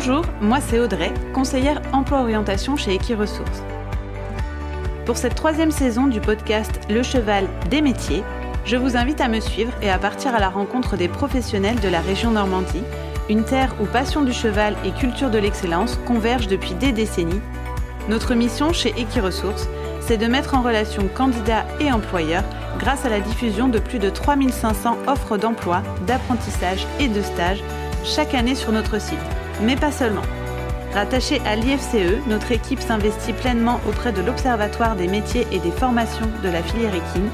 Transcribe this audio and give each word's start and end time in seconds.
Bonjour, 0.00 0.24
moi 0.40 0.58
c'est 0.60 0.78
Audrey, 0.78 1.12
conseillère 1.34 1.82
emploi-orientation 1.92 2.76
chez 2.76 2.94
Equiresources. 2.94 3.64
Pour 5.04 5.16
cette 5.16 5.34
troisième 5.34 5.72
saison 5.72 6.06
du 6.06 6.20
podcast 6.20 6.78
Le 6.88 7.02
cheval 7.02 7.48
des 7.68 7.82
métiers, 7.82 8.22
je 8.64 8.76
vous 8.76 8.96
invite 8.96 9.20
à 9.20 9.26
me 9.26 9.40
suivre 9.40 9.72
et 9.82 9.90
à 9.90 9.98
partir 9.98 10.36
à 10.36 10.38
la 10.38 10.50
rencontre 10.50 10.96
des 10.96 11.08
professionnels 11.08 11.80
de 11.80 11.88
la 11.88 12.00
région 12.00 12.30
Normandie, 12.30 12.84
une 13.28 13.42
terre 13.44 13.74
où 13.80 13.86
passion 13.86 14.22
du 14.22 14.32
cheval 14.32 14.76
et 14.84 14.92
culture 14.92 15.30
de 15.30 15.38
l'excellence 15.38 15.98
convergent 16.06 16.46
depuis 16.46 16.74
des 16.74 16.92
décennies. 16.92 17.42
Notre 18.08 18.36
mission 18.36 18.72
chez 18.72 18.90
Equiresources, 18.96 19.68
c'est 20.00 20.16
de 20.16 20.26
mettre 20.28 20.54
en 20.54 20.62
relation 20.62 21.08
candidats 21.08 21.66
et 21.80 21.90
employeurs 21.90 22.44
grâce 22.78 23.04
à 23.04 23.08
la 23.08 23.18
diffusion 23.18 23.66
de 23.66 23.80
plus 23.80 23.98
de 23.98 24.10
3500 24.10 24.96
offres 25.08 25.38
d'emploi, 25.38 25.82
d'apprentissage 26.06 26.86
et 27.00 27.08
de 27.08 27.20
stage 27.20 27.64
chaque 28.04 28.34
année 28.34 28.54
sur 28.54 28.70
notre 28.70 29.00
site. 29.00 29.37
Mais 29.62 29.76
pas 29.76 29.92
seulement. 29.92 30.22
Rattachée 30.94 31.40
à 31.44 31.56
l'IFCE, 31.56 32.26
notre 32.26 32.52
équipe 32.52 32.80
s'investit 32.80 33.32
pleinement 33.32 33.80
auprès 33.88 34.12
de 34.12 34.22
l'Observatoire 34.22 34.96
des 34.96 35.06
métiers 35.06 35.46
et 35.52 35.58
des 35.58 35.70
formations 35.70 36.28
de 36.42 36.48
la 36.48 36.62
filière 36.62 36.94
équine, 36.94 37.28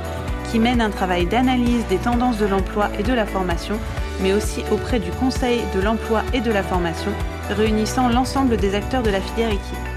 qui 0.51 0.59
mène 0.59 0.81
un 0.81 0.91
travail 0.91 1.27
d'analyse 1.27 1.87
des 1.89 1.99
tendances 1.99 2.39
de 2.39 2.47
l'emploi 2.47 2.89
et 2.99 3.03
de 3.03 3.13
la 3.13 3.27
formation, 3.27 3.79
mais 4.21 4.33
aussi 4.33 4.63
auprès 4.71 4.99
du 4.99 5.11
Conseil 5.11 5.61
de 5.75 5.81
l'emploi 5.81 6.23
et 6.33 6.41
de 6.41 6.51
la 6.51 6.63
formation, 6.63 7.13
réunissant 7.51 8.09
l'ensemble 8.09 8.57
des 8.57 8.75
acteurs 8.75 9.03
de 9.03 9.11
la 9.11 9.21
filière 9.21 9.51
équine. 9.51 9.95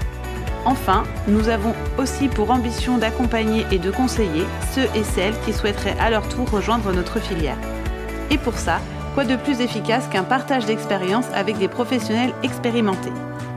Enfin, 0.64 1.04
nous 1.26 1.48
avons 1.48 1.74
aussi 1.96 2.28
pour 2.28 2.50
ambition 2.50 2.98
d'accompagner 2.98 3.64
et 3.70 3.78
de 3.78 3.90
conseiller 3.90 4.44
ceux 4.72 4.86
et 4.94 5.04
celles 5.04 5.38
qui 5.44 5.52
souhaiteraient 5.52 5.96
à 6.00 6.10
leur 6.10 6.28
tour 6.28 6.50
rejoindre 6.50 6.92
notre 6.92 7.20
filière. 7.20 7.56
Et 8.30 8.38
pour 8.38 8.58
ça, 8.58 8.80
quoi 9.18 9.24
de 9.24 9.34
plus 9.34 9.60
efficace 9.60 10.06
qu'un 10.06 10.22
partage 10.22 10.64
d'expérience 10.64 11.26
avec 11.34 11.58
des 11.58 11.66
professionnels 11.66 12.32
expérimentés 12.44 13.10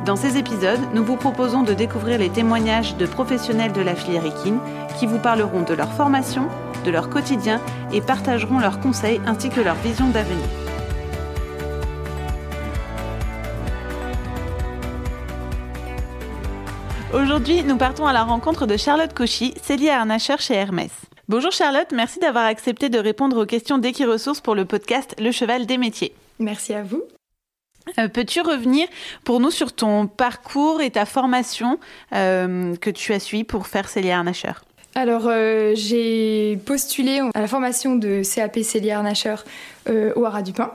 Dans 0.08 0.16
ces 0.16 0.40
épisodes, 0.40 0.80
nous 0.96 1.04
vous 1.04 1.18
proposons 1.18 1.62
de 1.62 1.76
découvrir 1.76 2.18
les 2.18 2.32
témoignages 2.32 2.98
de 2.98 3.06
professionnels 3.06 3.72
de 3.72 3.82
la 3.82 3.94
filière 3.94 4.26
équine 4.26 4.58
qui 4.98 5.06
vous 5.06 5.20
parleront 5.20 5.62
de 5.62 5.76
leur 5.76 5.94
formation, 5.94 6.48
de 6.84 6.90
leur 6.90 7.12
quotidien 7.12 7.62
et 7.94 8.02
partageront 8.02 8.58
leurs 8.58 8.80
conseils 8.80 9.22
ainsi 9.28 9.50
que 9.50 9.62
leur 9.62 9.76
vision 9.76 10.10
d'avenir. 10.10 10.48
Aujourd'hui, 17.14 17.64
nous 17.64 17.78
partons 17.78 18.08
à 18.08 18.14
la 18.14 18.24
rencontre 18.24 18.66
de 18.66 18.78
Charlotte 18.78 19.14
Cauchy, 19.14 19.54
Célia 19.62 20.00
Arnacher 20.00 20.38
chez 20.40 20.56
Hermès. 20.56 21.01
Bonjour 21.32 21.54
Charlotte, 21.54 21.94
merci 21.94 22.20
d'avoir 22.20 22.44
accepté 22.44 22.90
de 22.90 23.00
répondre 23.00 23.42
aux 23.42 23.46
questions 23.46 23.78
d'Equiresources 23.78 24.42
pour 24.42 24.54
le 24.54 24.66
podcast 24.66 25.16
Le 25.18 25.32
Cheval 25.32 25.66
des 25.66 25.78
métiers. 25.78 26.14
Merci 26.40 26.74
à 26.74 26.84
vous. 26.84 27.04
Euh, 27.98 28.10
Peux-tu 28.10 28.42
revenir 28.42 28.86
pour 29.24 29.40
nous 29.40 29.50
sur 29.50 29.72
ton 29.72 30.08
parcours 30.08 30.82
et 30.82 30.92
ta 30.92 31.06
formation 31.06 31.80
euh, 32.14 32.76
que 32.76 32.90
tu 32.90 33.14
as 33.14 33.20
suivi 33.22 33.46
pour 33.46 33.68
faire 33.68 33.88
Célia 33.88 34.18
Arnacher? 34.18 34.52
Alors, 34.94 35.28
euh, 35.28 35.72
j'ai 35.74 36.60
postulé 36.66 37.22
à 37.34 37.40
la 37.40 37.48
formation 37.48 37.96
de 37.96 38.24
CAP 38.24 38.60
Célia 38.60 38.98
Arnacher 38.98 39.36
euh, 39.88 40.12
au 40.18 40.26
Haras 40.26 40.42
du 40.42 40.52
Pin. 40.52 40.74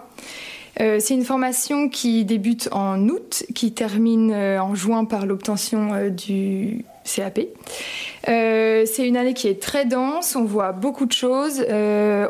Euh, 0.80 0.96
c'est 1.00 1.12
une 1.12 1.24
formation 1.24 1.90
qui 1.90 2.24
débute 2.24 2.70
en 2.72 3.10
août, 3.10 3.44
qui 3.54 3.74
termine 3.74 4.32
euh, 4.32 4.62
en 4.62 4.74
juin 4.74 5.04
par 5.04 5.26
l'obtention 5.26 5.92
euh, 5.92 6.08
du 6.08 6.86
CAP. 7.06 7.40
c'est 8.26 9.06
une 9.06 9.16
année 9.16 9.34
qui 9.34 9.48
est 9.48 9.60
très 9.60 9.84
dense, 9.84 10.36
on 10.36 10.44
voit 10.44 10.72
beaucoup 10.72 11.06
de 11.06 11.12
choses, 11.12 11.64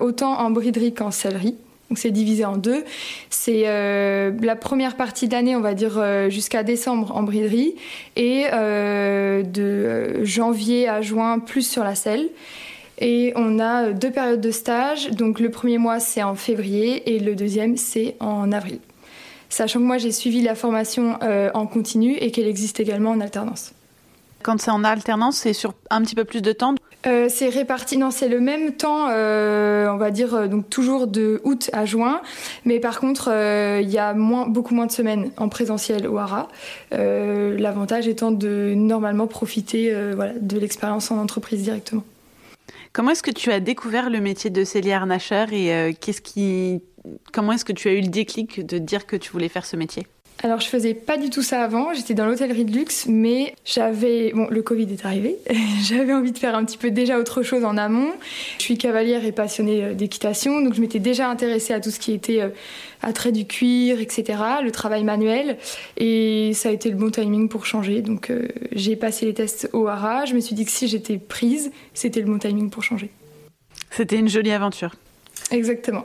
autant 0.00 0.38
en 0.38 0.50
briderie 0.50 0.94
qu'en 0.94 1.10
sellerie. 1.10 1.56
Donc 1.88 1.98
c'est 1.98 2.10
divisé 2.10 2.44
en 2.44 2.56
deux. 2.56 2.84
C'est 3.30 3.62
la 3.62 4.56
première 4.56 4.96
partie 4.96 5.28
d'année, 5.28 5.56
on 5.56 5.60
va 5.60 5.74
dire 5.74 6.02
jusqu'à 6.30 6.62
décembre 6.62 7.14
en 7.14 7.22
briderie, 7.22 7.74
et 8.16 8.44
de 8.50 10.24
janvier 10.24 10.88
à 10.88 11.00
juin 11.00 11.38
plus 11.38 11.68
sur 11.68 11.84
la 11.84 11.94
selle. 11.94 12.28
Et 12.98 13.32
on 13.36 13.58
a 13.58 13.92
deux 13.92 14.10
périodes 14.10 14.40
de 14.40 14.50
stage. 14.50 15.10
Donc 15.10 15.40
le 15.40 15.50
premier 15.50 15.78
mois, 15.78 16.00
c'est 16.00 16.22
en 16.22 16.34
février 16.34 17.14
et 17.14 17.18
le 17.18 17.34
deuxième, 17.34 17.76
c'est 17.76 18.16
en 18.20 18.52
avril. 18.52 18.78
Sachant 19.48 19.78
que 19.78 19.84
moi, 19.84 19.98
j'ai 19.98 20.12
suivi 20.12 20.42
la 20.42 20.54
formation 20.54 21.18
euh, 21.22 21.50
en 21.54 21.66
continu 21.66 22.14
et 22.16 22.30
qu'elle 22.30 22.48
existe 22.48 22.80
également 22.80 23.10
en 23.10 23.20
alternance. 23.20 23.72
Quand 24.42 24.60
c'est 24.60 24.70
en 24.70 24.84
alternance, 24.84 25.38
c'est 25.38 25.52
sur 25.52 25.74
un 25.90 26.02
petit 26.02 26.14
peu 26.14 26.24
plus 26.24 26.40
de 26.40 26.52
temps 26.52 26.74
euh, 27.06 27.26
C'est 27.28 27.48
réparti, 27.48 27.98
non, 27.98 28.10
c'est 28.10 28.28
le 28.28 28.40
même 28.40 28.74
temps, 28.74 29.08
euh, 29.10 29.88
on 29.88 29.96
va 29.96 30.10
dire, 30.10 30.34
euh, 30.34 30.46
donc 30.46 30.70
toujours 30.70 31.06
de 31.06 31.40
août 31.44 31.70
à 31.72 31.84
juin. 31.84 32.20
Mais 32.64 32.78
par 32.78 33.00
contre, 33.00 33.28
euh, 33.32 33.80
il 33.82 33.90
y 33.90 33.98
a 33.98 34.14
moins, 34.14 34.46
beaucoup 34.46 34.74
moins 34.74 34.86
de 34.86 34.92
semaines 34.92 35.30
en 35.36 35.48
présentiel 35.48 36.06
au 36.06 36.18
Hara. 36.18 36.48
L'avantage 36.92 38.06
étant 38.06 38.30
de 38.30 38.74
normalement 38.76 39.26
profiter 39.26 39.92
voilà, 40.14 40.32
de 40.40 40.58
l'expérience 40.58 41.10
en 41.10 41.18
entreprise 41.18 41.62
directement. 41.62 42.04
Comment 42.92 43.10
est-ce 43.10 43.22
que 43.22 43.30
tu 43.30 43.50
as 43.50 43.60
découvert 43.60 44.10
le 44.10 44.20
métier 44.20 44.50
de 44.50 44.64
Célia 44.64 44.98
Arnacher 44.98 45.46
et 45.52 45.94
qu'est-ce 45.94 46.20
qui, 46.22 46.80
comment 47.32 47.52
est-ce 47.52 47.64
que 47.64 47.72
tu 47.72 47.88
as 47.88 47.92
eu 47.92 48.00
le 48.00 48.08
déclic 48.08 48.64
de 48.64 48.78
dire 48.78 49.06
que 49.06 49.16
tu 49.16 49.30
voulais 49.32 49.48
faire 49.48 49.66
ce 49.66 49.76
métier? 49.76 50.06
Alors 50.42 50.60
je 50.60 50.68
faisais 50.68 50.92
pas 50.92 51.16
du 51.16 51.30
tout 51.30 51.42
ça 51.42 51.62
avant, 51.62 51.94
j'étais 51.94 52.12
dans 52.12 52.26
l'hôtellerie 52.26 52.66
de 52.66 52.72
luxe, 52.72 53.06
mais 53.08 53.54
j'avais 53.64 54.32
bon 54.34 54.46
le 54.50 54.62
Covid 54.62 54.92
est 54.92 55.04
arrivé, 55.06 55.36
j'avais 55.82 56.12
envie 56.12 56.32
de 56.32 56.38
faire 56.38 56.54
un 56.54 56.64
petit 56.64 56.76
peu 56.76 56.90
déjà 56.90 57.18
autre 57.18 57.42
chose 57.42 57.64
en 57.64 57.76
amont. 57.78 58.12
Je 58.58 58.62
suis 58.62 58.76
cavalière 58.76 59.24
et 59.24 59.32
passionnée 59.32 59.84
euh, 59.84 59.94
d'équitation, 59.94 60.60
donc 60.60 60.74
je 60.74 60.80
m'étais 60.80 60.98
déjà 60.98 61.30
intéressée 61.30 61.72
à 61.72 61.80
tout 61.80 61.90
ce 61.90 61.98
qui 61.98 62.12
était 62.12 62.42
euh, 62.42 62.50
attrait 63.02 63.32
du 63.32 63.46
cuir, 63.46 64.00
etc., 64.00 64.38
le 64.62 64.70
travail 64.70 65.04
manuel, 65.04 65.56
et 65.96 66.52
ça 66.54 66.68
a 66.68 66.72
été 66.72 66.90
le 66.90 66.96
bon 66.96 67.10
timing 67.10 67.48
pour 67.48 67.64
changer. 67.64 68.02
Donc 68.02 68.30
euh, 68.30 68.48
j'ai 68.72 68.96
passé 68.96 69.24
les 69.24 69.34
tests 69.34 69.70
au 69.72 69.86
Hara, 69.86 70.26
je 70.26 70.34
me 70.34 70.40
suis 70.40 70.54
dit 70.54 70.66
que 70.66 70.70
si 70.70 70.86
j'étais 70.86 71.16
prise, 71.16 71.70
c'était 71.94 72.20
le 72.20 72.26
bon 72.26 72.38
timing 72.38 72.68
pour 72.68 72.82
changer. 72.82 73.10
C'était 73.90 74.18
une 74.18 74.28
jolie 74.28 74.52
aventure. 74.52 74.94
Exactement. 75.50 76.04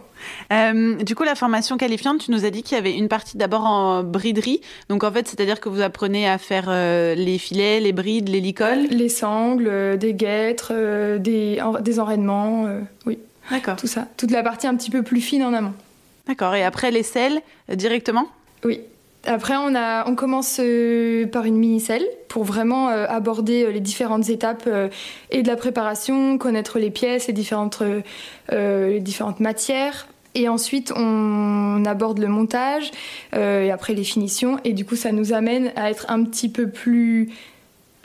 Euh, 0.54 0.96
du 0.98 1.16
coup, 1.16 1.24
la 1.24 1.36
formation 1.36 1.78
qualifiante, 1.78 2.20
tu 2.20 2.32
nous 2.32 2.46
as 2.46 2.52
dit 2.52 2.62
qu'il 2.62 2.76
y 2.76 2.80
avait 2.80 2.96
une 2.96 3.08
partie 3.08 3.38
d'abord 3.38 3.66
en 3.66 4.04
briderie. 4.04 4.62
Donc, 4.90 5.04
en 5.04 5.12
fait, 5.12 5.28
c'est-à-dire 5.28 5.60
que 5.60 5.68
vous 5.68 5.82
apprenez 5.82 6.30
à 6.30 6.38
faire 6.38 6.66
euh, 6.68 7.16
les 7.16 7.40
filets, 7.40 7.80
les 7.80 7.92
brides, 7.92 8.30
les 8.30 8.40
licoles? 8.40 8.88
Les 8.92 9.10
sangles, 9.10 9.68
euh, 9.68 9.98
des 9.98 10.14
guêtres, 10.14 11.18
des, 11.18 11.60
en, 11.62 11.74
des 11.80 12.00
enraînements, 12.00 12.68
oui. 13.06 13.18
D'accord. 13.50 13.78
Tout 13.78 13.88
ça. 13.88 14.08
Toute 14.16 14.32
la 14.32 14.44
partie 14.44 14.68
un 14.68 14.76
petit 14.76 14.92
peu 14.92 15.02
plus 15.02 15.22
fine 15.22 15.44
en 15.44 15.54
amont. 15.54 15.74
D'accord. 16.28 16.54
Et 16.54 16.64
après, 16.64 16.92
les 16.92 17.04
selles, 17.04 17.42
directement? 17.74 18.28
Oui. 18.64 18.82
Après, 19.26 19.54
on, 19.56 19.76
a, 19.76 20.10
on 20.10 20.16
commence 20.16 20.60
euh, 20.60 21.28
par 21.28 21.46
une 21.46 21.58
mini-selle 21.58 22.04
pour 22.28 22.44
vraiment 22.44 22.90
euh, 22.90 23.06
aborder 23.08 23.64
euh, 23.64 23.72
les 23.72 23.80
différentes 23.80 24.30
étapes 24.30 24.68
et 25.30 25.44
de 25.44 25.48
la 25.48 25.56
préparation, 25.56 26.38
connaître 26.38 26.80
les 26.80 26.90
pièces, 26.90 27.28
les 27.28 27.34
différentes, 27.34 27.84
les 28.52 29.00
différentes 29.00 29.40
matières. 29.40 30.08
Et 30.34 30.48
ensuite, 30.48 30.94
on 30.96 31.84
aborde 31.86 32.20
le 32.20 32.28
montage 32.28 32.90
et 33.34 33.70
après 33.70 33.94
les 33.94 34.06
finitions. 34.06 34.60
Et 34.64 34.72
du 34.72 34.86
coup, 34.86 34.96
ça 34.96 35.12
nous 35.12 35.34
amène 35.34 35.74
à 35.76 35.92
être 35.92 36.06
un 36.10 36.24
petit 36.24 36.48
peu 36.48 36.70
plus, 36.70 37.32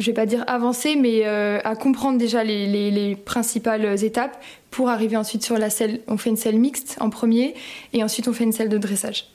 je 0.00 0.06
vais 0.06 0.12
pas 0.12 0.26
dire 0.26 0.42
avancé, 0.48 0.96
mais 0.96 1.24
à 1.24 1.76
comprendre 1.76 2.18
déjà 2.18 2.42
les, 2.42 2.66
les 2.90 3.14
principales 3.14 4.02
étapes 4.04 4.42
pour 4.72 4.88
arriver 4.88 5.16
ensuite 5.16 5.44
sur 5.44 5.56
la 5.56 5.70
selle. 5.70 6.00
On 6.08 6.16
fait 6.16 6.30
une 6.30 6.36
selle 6.36 6.58
mixte 6.58 6.96
en 7.00 7.10
premier 7.10 7.54
et 7.92 8.02
ensuite 8.02 8.26
on 8.26 8.32
fait 8.32 8.44
une 8.44 8.52
selle 8.52 8.68
de 8.68 8.78
dressage. 8.78 9.26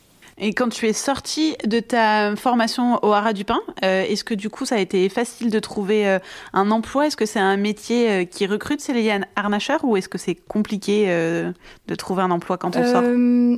Et 0.44 0.54
quand 0.54 0.70
tu 0.70 0.88
es 0.88 0.94
sortie 0.94 1.56
de 1.66 1.80
ta 1.80 2.36
formation 2.36 2.98
au 3.04 3.14
Haras 3.14 3.34
du 3.34 3.46
Pin, 3.46 3.60
euh, 3.86 4.04
est-ce 4.04 4.24
que 4.24 4.34
du 4.34 4.50
coup 4.50 4.66
ça 4.66 4.76
a 4.76 4.80
été 4.80 5.08
facile 5.08 5.52
de 5.52 5.60
trouver 5.60 6.08
euh, 6.08 6.18
un 6.54 6.72
emploi? 6.72 7.06
Est-ce 7.06 7.16
que 7.16 7.28
c'est 7.28 7.40
un 7.40 7.58
métier 7.58 8.10
euh, 8.10 8.26
qui 8.26 8.48
recrute 8.48 8.82
Célia 8.82 9.20
Arnacher 9.36 9.78
ou 9.84 9.98
est-ce 9.98 10.10
que 10.10 10.18
c'est 10.18 10.34
compliqué 10.34 11.06
de 11.06 11.96
trouver 11.96 12.24
un 12.24 12.32
emploi 12.32 12.58
quand 12.58 12.76
on 12.76 12.84
sort? 12.84 13.04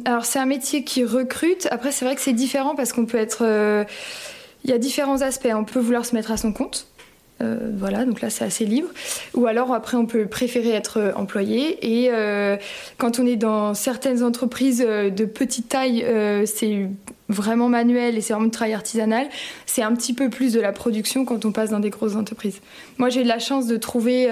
Alors 0.06 0.26
c'est 0.26 0.40
un 0.40 0.46
métier 0.46 0.84
qui 0.84 1.06
recrute. 1.06 1.70
Après 1.72 1.94
c'est 1.94 2.04
vrai 2.04 2.16
que 2.16 2.22
c'est 2.22 2.34
différent 2.34 2.76
parce 2.76 2.92
qu'on 2.92 3.06
peut 3.06 3.18
être, 3.18 3.86
il 4.66 4.70
y 4.70 4.74
a 4.74 4.78
différents 4.78 5.22
aspects. 5.22 5.48
On 5.54 5.64
peut 5.64 5.80
vouloir 5.80 6.06
se 6.06 6.14
mettre 6.14 6.32
à 6.32 6.38
son 6.38 6.52
compte. 6.52 6.88
Euh, 7.42 7.72
voilà, 7.76 8.06
donc 8.06 8.22
là 8.22 8.30
c'est 8.30 8.46
assez 8.46 8.66
libre. 8.66 8.90
Ou 9.34 9.48
alors 9.48 9.74
après 9.74 9.98
on 9.98 10.06
peut 10.06 10.26
préférer 10.26 10.70
être 10.70 11.00
euh, 11.00 11.12
employé. 11.16 12.04
Et 12.04 12.10
euh, 12.12 12.58
quand 12.98 13.20
on 13.20 13.26
est 13.26 13.36
dans 13.36 13.74
certaines 13.74 14.24
entreprises 14.24 14.80
de 14.80 15.26
petite 15.26 15.70
taille, 15.70 16.06
c'est 16.46 16.88
vraiment 17.30 17.70
manuel 17.70 18.18
et 18.18 18.22
c'est 18.22 18.34
vraiment 18.34 18.48
du 18.48 18.52
travail 18.52 18.74
artisanal. 18.74 19.28
C'est 19.66 19.82
un 19.82 19.94
petit 19.94 20.14
peu 20.14 20.30
plus 20.30 20.54
de 20.54 20.60
la 20.60 20.72
production 20.72 21.26
quand 21.26 21.46
on 21.46 21.52
passe 21.52 21.70
dans 21.70 21.80
des 21.80 21.90
grosses 21.90 22.16
entreprises. 22.16 22.60
Moi 22.98 23.10
j'ai 23.10 23.22
eu 23.22 23.26
la 23.26 23.40
chance 23.40 23.68
de 23.68 23.78
trouver 23.78 24.30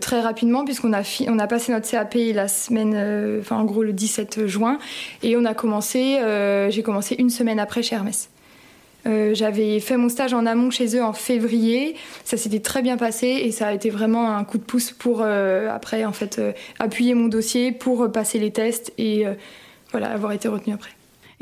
très 0.00 0.20
rapidement 0.20 0.64
puisqu'on 0.64 0.92
a, 0.92 1.02
on 1.28 1.38
a 1.38 1.46
passé 1.46 1.72
notre 1.72 1.88
CAP 1.88 2.16
la 2.34 2.48
semaine, 2.48 3.38
enfin 3.40 3.56
en 3.56 3.64
gros 3.64 3.82
le 3.82 3.92
17 3.92 4.46
juin, 4.46 4.78
et 5.22 5.36
on 5.36 5.44
a 5.44 5.54
commencé, 5.54 6.18
j'ai 6.70 6.82
commencé 6.82 7.14
une 7.18 7.30
semaine 7.30 7.60
après 7.60 7.82
chez 7.82 7.94
Hermès. 7.94 8.28
Euh, 9.06 9.34
J'avais 9.34 9.80
fait 9.80 9.96
mon 9.96 10.08
stage 10.08 10.34
en 10.34 10.46
amont 10.46 10.70
chez 10.70 10.96
eux 10.96 11.02
en 11.02 11.12
février. 11.12 11.96
Ça 12.24 12.36
s'était 12.36 12.60
très 12.60 12.82
bien 12.82 12.96
passé 12.96 13.26
et 13.26 13.50
ça 13.50 13.68
a 13.68 13.72
été 13.72 13.90
vraiment 13.90 14.36
un 14.36 14.44
coup 14.44 14.58
de 14.58 14.62
pouce 14.62 14.92
pour 14.92 15.22
euh, 15.22 15.68
après 15.70 16.04
en 16.04 16.12
fait 16.12 16.38
euh, 16.38 16.52
appuyer 16.78 17.14
mon 17.14 17.28
dossier 17.28 17.72
pour 17.72 18.10
passer 18.12 18.38
les 18.38 18.50
tests 18.50 18.92
et 18.98 19.24
voilà 19.92 20.10
avoir 20.12 20.32
été 20.32 20.48
retenu 20.48 20.74
après. 20.74 20.90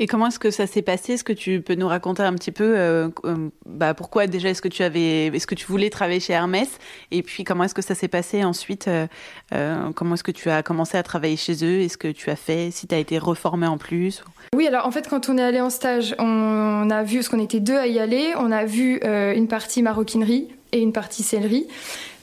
Et 0.01 0.07
comment 0.07 0.27
est-ce 0.27 0.39
que 0.39 0.49
ça 0.49 0.65
s'est 0.65 0.81
passé? 0.81 1.13
Est-ce 1.13 1.25
que 1.25 1.33
tu 1.33 1.61
peux 1.61 1.75
nous 1.75 1.87
raconter 1.87 2.23
un 2.23 2.33
petit 2.33 2.53
peu 2.53 2.77
euh, 2.77 3.09
euh, 3.25 3.49
bah, 3.65 3.93
pourquoi 3.93 4.27
déjà 4.27 4.49
est-ce 4.49 4.61
que 4.61 4.69
tu 4.69 4.81
avais, 4.81 5.27
est-ce 5.27 5.45
que 5.45 5.55
tu 5.55 5.65
voulais 5.65 5.89
travailler 5.89 6.21
chez 6.21 6.31
Hermès? 6.31 6.79
Et 7.11 7.21
puis 7.21 7.43
comment 7.43 7.65
est-ce 7.65 7.75
que 7.75 7.81
ça 7.81 7.95
s'est 7.95 8.07
passé 8.07 8.45
ensuite 8.45 8.87
euh, 8.87 9.91
Comment 9.95 10.13
est-ce 10.13 10.23
que 10.23 10.31
tu 10.31 10.49
as 10.49 10.63
commencé 10.63 10.97
à 10.97 11.03
travailler 11.03 11.35
chez 11.35 11.65
eux? 11.65 11.81
Est-ce 11.81 11.97
que 11.97 12.07
tu 12.07 12.29
as 12.29 12.37
fait 12.37 12.71
Si 12.71 12.87
tu 12.87 12.95
as 12.95 12.97
été 12.97 13.17
reformé 13.17 13.67
en 13.67 13.77
plus? 13.77 14.23
Oui, 14.55 14.67
alors 14.67 14.87
en 14.87 14.91
fait 14.91 15.09
quand 15.09 15.27
on 15.27 15.37
est 15.37 15.43
allé 15.43 15.59
en 15.59 15.69
stage, 15.69 16.15
on 16.17 16.89
a 16.89 17.03
vu, 17.03 17.17
parce 17.17 17.27
qu'on 17.27 17.43
était 17.43 17.59
deux 17.59 17.77
à 17.77 17.87
y 17.87 17.99
aller, 17.99 18.33
on 18.37 18.53
a 18.53 18.63
vu 18.63 19.01
une 19.03 19.49
partie 19.49 19.83
maroquinerie 19.83 20.47
et 20.71 20.79
une 20.79 20.93
partie 20.93 21.23
sellerie. 21.23 21.67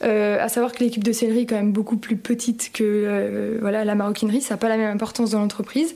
Euh, 0.03 0.37
à 0.39 0.47
savoir 0.47 0.73
que 0.73 0.83
l'équipe 0.83 1.03
de 1.03 1.11
sellerie 1.11 1.41
est 1.41 1.45
quand 1.45 1.55
même 1.55 1.71
beaucoup 1.71 1.97
plus 1.97 2.17
petite 2.17 2.71
que 2.71 2.83
euh, 2.83 3.57
voilà, 3.61 3.83
la 3.83 3.95
maroquinerie, 3.95 4.41
ça 4.41 4.53
n'a 4.53 4.57
pas 4.57 4.69
la 4.69 4.77
même 4.77 4.91
importance 4.91 5.31
dans 5.31 5.39
l'entreprise. 5.39 5.95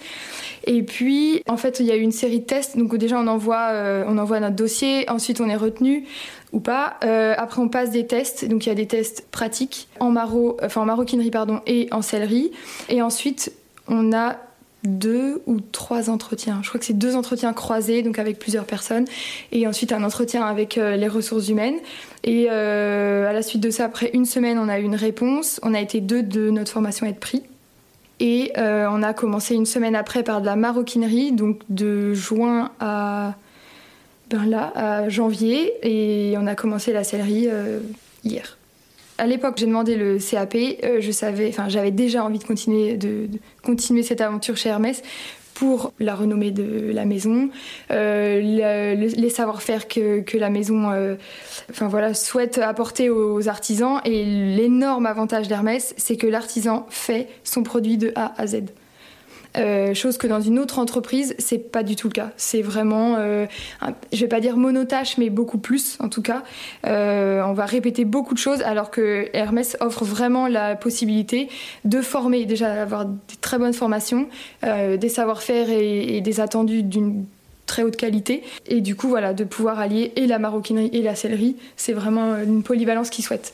Et 0.65 0.83
puis, 0.83 1.43
en 1.47 1.57
fait, 1.57 1.79
il 1.79 1.85
y 1.85 1.91
a 1.91 1.95
eu 1.95 2.01
une 2.01 2.11
série 2.11 2.39
de 2.39 2.45
tests. 2.45 2.77
Donc 2.77 2.95
déjà, 2.95 3.19
on 3.19 3.27
envoie, 3.27 3.69
euh, 3.71 4.03
on 4.07 4.17
envoie 4.17 4.39
notre 4.39 4.55
dossier, 4.55 5.09
ensuite 5.09 5.39
on 5.41 5.49
est 5.49 5.55
retenu 5.55 6.05
ou 6.51 6.59
pas. 6.59 6.97
Euh, 7.03 7.33
après, 7.37 7.61
on 7.61 7.69
passe 7.69 7.91
des 7.91 8.07
tests. 8.07 8.45
Donc 8.45 8.65
il 8.65 8.69
y 8.69 8.71
a 8.71 8.75
des 8.75 8.87
tests 8.87 9.25
pratiques 9.31 9.87
en, 9.99 10.11
maro, 10.11 10.57
en 10.75 10.85
maroquinerie 10.85 11.31
pardon, 11.31 11.61
et 11.67 11.87
en 11.91 12.01
sellerie. 12.01 12.51
Et 12.89 13.01
ensuite, 13.01 13.53
on 13.87 14.13
a 14.13 14.37
deux 14.83 15.43
ou 15.45 15.59
trois 15.59 16.09
entretiens. 16.09 16.59
Je 16.63 16.69
crois 16.69 16.79
que 16.79 16.85
c'est 16.87 16.97
deux 16.97 17.15
entretiens 17.15 17.53
croisés, 17.53 18.01
donc 18.01 18.17
avec 18.17 18.39
plusieurs 18.39 18.65
personnes, 18.65 19.05
et 19.51 19.67
ensuite 19.67 19.91
un 19.91 20.03
entretien 20.03 20.43
avec 20.43 20.75
les 20.75 21.07
ressources 21.07 21.49
humaines. 21.49 21.75
Et 22.23 22.47
euh, 22.49 23.29
à 23.29 23.33
la 23.33 23.41
suite 23.41 23.61
de 23.61 23.69
ça, 23.69 23.85
après 23.85 24.11
une 24.13 24.25
semaine, 24.25 24.59
on 24.59 24.69
a 24.69 24.79
eu 24.79 24.83
une 24.83 24.95
réponse. 24.95 25.59
On 25.63 25.73
a 25.73 25.81
été 25.81 26.01
deux 26.01 26.23
de 26.23 26.49
notre 26.49 26.71
formation 26.71 27.05
à 27.05 27.09
être 27.09 27.19
pris. 27.19 27.43
Et 28.19 28.51
euh, 28.57 28.87
on 28.91 29.01
a 29.01 29.13
commencé 29.13 29.55
une 29.55 29.65
semaine 29.65 29.95
après 29.95 30.23
par 30.23 30.41
de 30.41 30.45
la 30.45 30.55
maroquinerie, 30.55 31.31
donc 31.31 31.61
de 31.69 32.13
juin 32.13 32.71
à, 32.79 33.33
ben 34.29 34.45
là, 34.45 34.71
à 34.75 35.09
janvier, 35.09 35.73
et 35.81 36.35
on 36.37 36.45
a 36.45 36.53
commencé 36.53 36.93
la 36.93 37.03
sellerie 37.03 37.47
hier 38.23 38.57
à 39.21 39.27
l'époque, 39.27 39.53
j'ai 39.57 39.67
demandé 39.67 39.95
le 39.95 40.17
CAP. 40.17 40.55
Euh, 40.55 40.99
je 40.99 41.11
savais, 41.11 41.49
enfin, 41.49 41.69
j'avais 41.69 41.91
déjà 41.91 42.25
envie 42.25 42.39
de 42.39 42.43
continuer, 42.43 42.97
de, 42.97 43.27
continuer 43.61 44.01
cette 44.01 44.19
aventure 44.19 44.57
chez 44.57 44.69
Hermès 44.69 45.03
pour 45.53 45.93
la 45.99 46.15
renommée 46.15 46.51
de 46.51 46.91
la 46.91 47.05
maison, 47.05 47.49
euh, 47.91 48.41
les 48.95 49.29
savoir-faire 49.29 49.87
que, 49.87 50.37
la 50.37 50.49
maison 50.49 50.91
euh, 50.91 51.15
souhaite 52.13 52.57
apporter 52.57 53.09
aux 53.09 53.47
artisans. 53.47 54.01
Et 54.05 54.25
l'énorme 54.25 55.05
avantage 55.05 55.47
d'Hermès, 55.47 55.93
c'est 55.97 56.17
que 56.17 56.27
l'artisan 56.27 56.85
fait 56.89 57.27
son 57.43 57.63
produit 57.63 57.97
de 57.97 58.11
A 58.15 58.33
à 58.37 58.47
Z. 58.47 58.63
Euh, 59.57 59.93
chose 59.93 60.17
que 60.17 60.27
dans 60.27 60.39
une 60.39 60.59
autre 60.59 60.79
entreprise, 60.79 61.35
c'est 61.37 61.57
pas 61.57 61.83
du 61.83 61.95
tout 61.95 62.07
le 62.07 62.13
cas. 62.13 62.31
C'est 62.37 62.61
vraiment, 62.61 63.15
euh, 63.17 63.45
je 64.13 64.19
vais 64.19 64.27
pas 64.27 64.39
dire 64.39 64.57
monotâche, 64.57 65.17
mais 65.17 65.29
beaucoup 65.29 65.57
plus 65.57 65.97
en 65.99 66.09
tout 66.09 66.21
cas. 66.21 66.43
Euh, 66.85 67.41
on 67.43 67.53
va 67.53 67.65
répéter 67.65 68.05
beaucoup 68.05 68.33
de 68.33 68.39
choses, 68.39 68.61
alors 68.61 68.91
que 68.91 69.29
Hermès 69.33 69.77
offre 69.79 70.05
vraiment 70.05 70.47
la 70.47 70.75
possibilité 70.75 71.49
de 71.85 72.01
former, 72.01 72.45
déjà 72.45 72.73
d'avoir 72.73 73.05
des 73.05 73.35
très 73.41 73.57
bonnes 73.57 73.73
formations, 73.73 74.27
des 74.63 75.09
savoir-faire 75.09 75.69
et, 75.69 76.21
des 76.21 76.39
attendus 76.39 76.83
d'une 76.83 77.25
très 77.65 77.83
haute 77.83 77.97
qualité. 77.97 78.43
Et 78.67 78.81
du 78.81 78.95
coup, 78.95 79.07
voilà, 79.07 79.33
de 79.33 79.43
pouvoir 79.43 79.79
allier 79.79 80.11
et 80.15 80.27
la 80.27 80.39
maroquinerie 80.39 80.89
et 80.93 81.01
la 81.01 81.15
sellerie, 81.15 81.55
c'est 81.75 81.93
vraiment 81.93 82.37
une 82.37 82.63
polyvalence 82.63 83.09
qu'ils 83.09 83.25
souhaitent. 83.25 83.53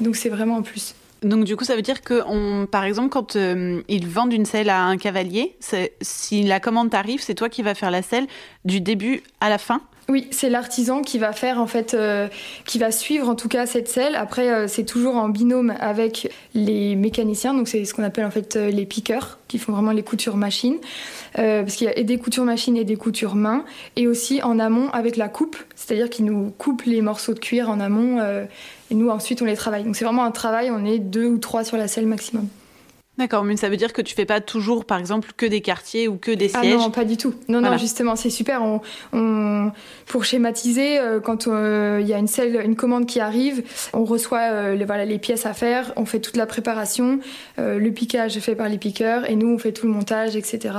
Donc 0.00 0.16
c'est 0.16 0.28
vraiment 0.28 0.56
en 0.56 0.62
plus. 0.62 0.94
Donc 1.22 1.44
du 1.44 1.56
coup, 1.56 1.64
ça 1.64 1.74
veut 1.74 1.82
dire 1.82 2.02
que, 2.02 2.64
par 2.66 2.84
exemple, 2.84 3.08
quand 3.08 3.36
euh, 3.36 3.82
ils 3.88 4.06
vendent 4.06 4.32
une 4.32 4.44
selle 4.44 4.70
à 4.70 4.84
un 4.84 4.96
cavalier, 4.96 5.56
si 6.00 6.42
la 6.44 6.60
commande 6.60 6.90
t'arrive, 6.90 7.20
c'est 7.20 7.34
toi 7.34 7.48
qui 7.48 7.62
vas 7.62 7.74
faire 7.74 7.90
la 7.90 8.02
selle 8.02 8.26
du 8.64 8.80
début 8.80 9.22
à 9.40 9.48
la 9.48 9.58
fin 9.58 9.80
oui, 10.10 10.26
c'est 10.30 10.48
l'artisan 10.48 11.02
qui 11.02 11.18
va 11.18 11.32
faire 11.32 11.60
en 11.60 11.66
fait, 11.66 11.92
euh, 11.92 12.28
qui 12.64 12.78
va 12.78 12.90
suivre 12.90 13.28
en 13.28 13.34
tout 13.34 13.48
cas 13.48 13.66
cette 13.66 13.88
selle. 13.88 14.14
Après, 14.14 14.50
euh, 14.50 14.66
c'est 14.66 14.84
toujours 14.84 15.16
en 15.16 15.28
binôme 15.28 15.74
avec 15.80 16.32
les 16.54 16.96
mécaniciens, 16.96 17.52
donc 17.52 17.68
c'est 17.68 17.84
ce 17.84 17.92
qu'on 17.92 18.04
appelle 18.04 18.24
en 18.24 18.30
fait 18.30 18.56
les 18.56 18.86
piqueurs, 18.86 19.38
qui 19.48 19.58
font 19.58 19.72
vraiment 19.72 19.92
les 19.92 20.02
coutures 20.02 20.36
machines, 20.36 20.78
parce 21.34 21.74
qu'il 21.76 21.86
y 21.86 21.90
a 21.90 22.02
des 22.02 22.18
coutures 22.18 22.44
machines 22.44 22.76
et 22.76 22.84
des 22.84 22.96
coutures 22.96 23.34
main, 23.34 23.64
et 23.96 24.06
aussi 24.06 24.42
en 24.42 24.58
amont 24.58 24.88
avec 24.90 25.16
la 25.16 25.28
coupe, 25.28 25.56
c'est-à-dire 25.74 26.08
qu'ils 26.10 26.24
nous 26.24 26.50
coupent 26.56 26.82
les 26.82 27.02
morceaux 27.02 27.34
de 27.34 27.38
cuir 27.38 27.70
en 27.70 27.78
amont 27.80 28.20
et 28.90 28.94
nous, 28.94 29.10
ensuite, 29.10 29.42
on 29.42 29.44
les 29.44 29.56
travaille. 29.56 29.84
Donc 29.84 29.96
c'est 29.96 30.04
vraiment 30.04 30.24
un 30.24 30.30
travail, 30.30 30.70
on 30.70 30.84
est 30.84 30.98
deux 30.98 31.26
ou 31.26 31.38
trois 31.38 31.64
sur 31.64 31.76
la 31.76 31.88
selle 31.88 32.06
maximum. 32.06 32.48
D'accord, 33.18 33.42
mais 33.42 33.56
ça 33.56 33.68
veut 33.68 33.76
dire 33.76 33.92
que 33.92 34.00
tu 34.00 34.14
fais 34.14 34.26
pas 34.26 34.40
toujours, 34.40 34.84
par 34.84 34.96
exemple, 34.96 35.32
que 35.36 35.44
des 35.44 35.60
quartiers 35.60 36.06
ou 36.06 36.18
que 36.18 36.30
des 36.30 36.48
sièges 36.48 36.76
Ah 36.78 36.84
non, 36.84 36.90
pas 36.92 37.04
du 37.04 37.16
tout. 37.16 37.34
Non, 37.48 37.60
non, 37.60 37.76
justement, 37.76 38.14
c'est 38.14 38.30
super. 38.30 38.62
On, 39.12 39.72
pour 40.06 40.24
schématiser, 40.24 41.00
euh, 41.00 41.18
quand 41.18 41.48
euh, 41.48 41.98
il 42.00 42.06
y 42.06 42.14
a 42.14 42.18
une 42.18 42.28
selle, 42.28 42.60
une 42.64 42.76
commande 42.76 43.06
qui 43.06 43.18
arrive, 43.18 43.64
on 43.92 44.04
reçoit 44.04 44.52
euh, 44.52 44.74
les, 44.76 44.84
voilà, 44.84 45.04
les 45.04 45.18
pièces 45.18 45.46
à 45.46 45.52
faire, 45.52 45.92
on 45.96 46.04
fait 46.04 46.20
toute 46.20 46.36
la 46.36 46.46
préparation, 46.46 47.18
le 47.58 47.90
piquage 47.90 48.36
est 48.36 48.40
fait 48.40 48.54
par 48.54 48.68
les 48.68 48.78
piqueurs, 48.78 49.28
et 49.28 49.34
nous, 49.34 49.48
on 49.48 49.58
fait 49.58 49.72
tout 49.72 49.86
le 49.86 49.92
montage, 49.92 50.36
etc. 50.36 50.74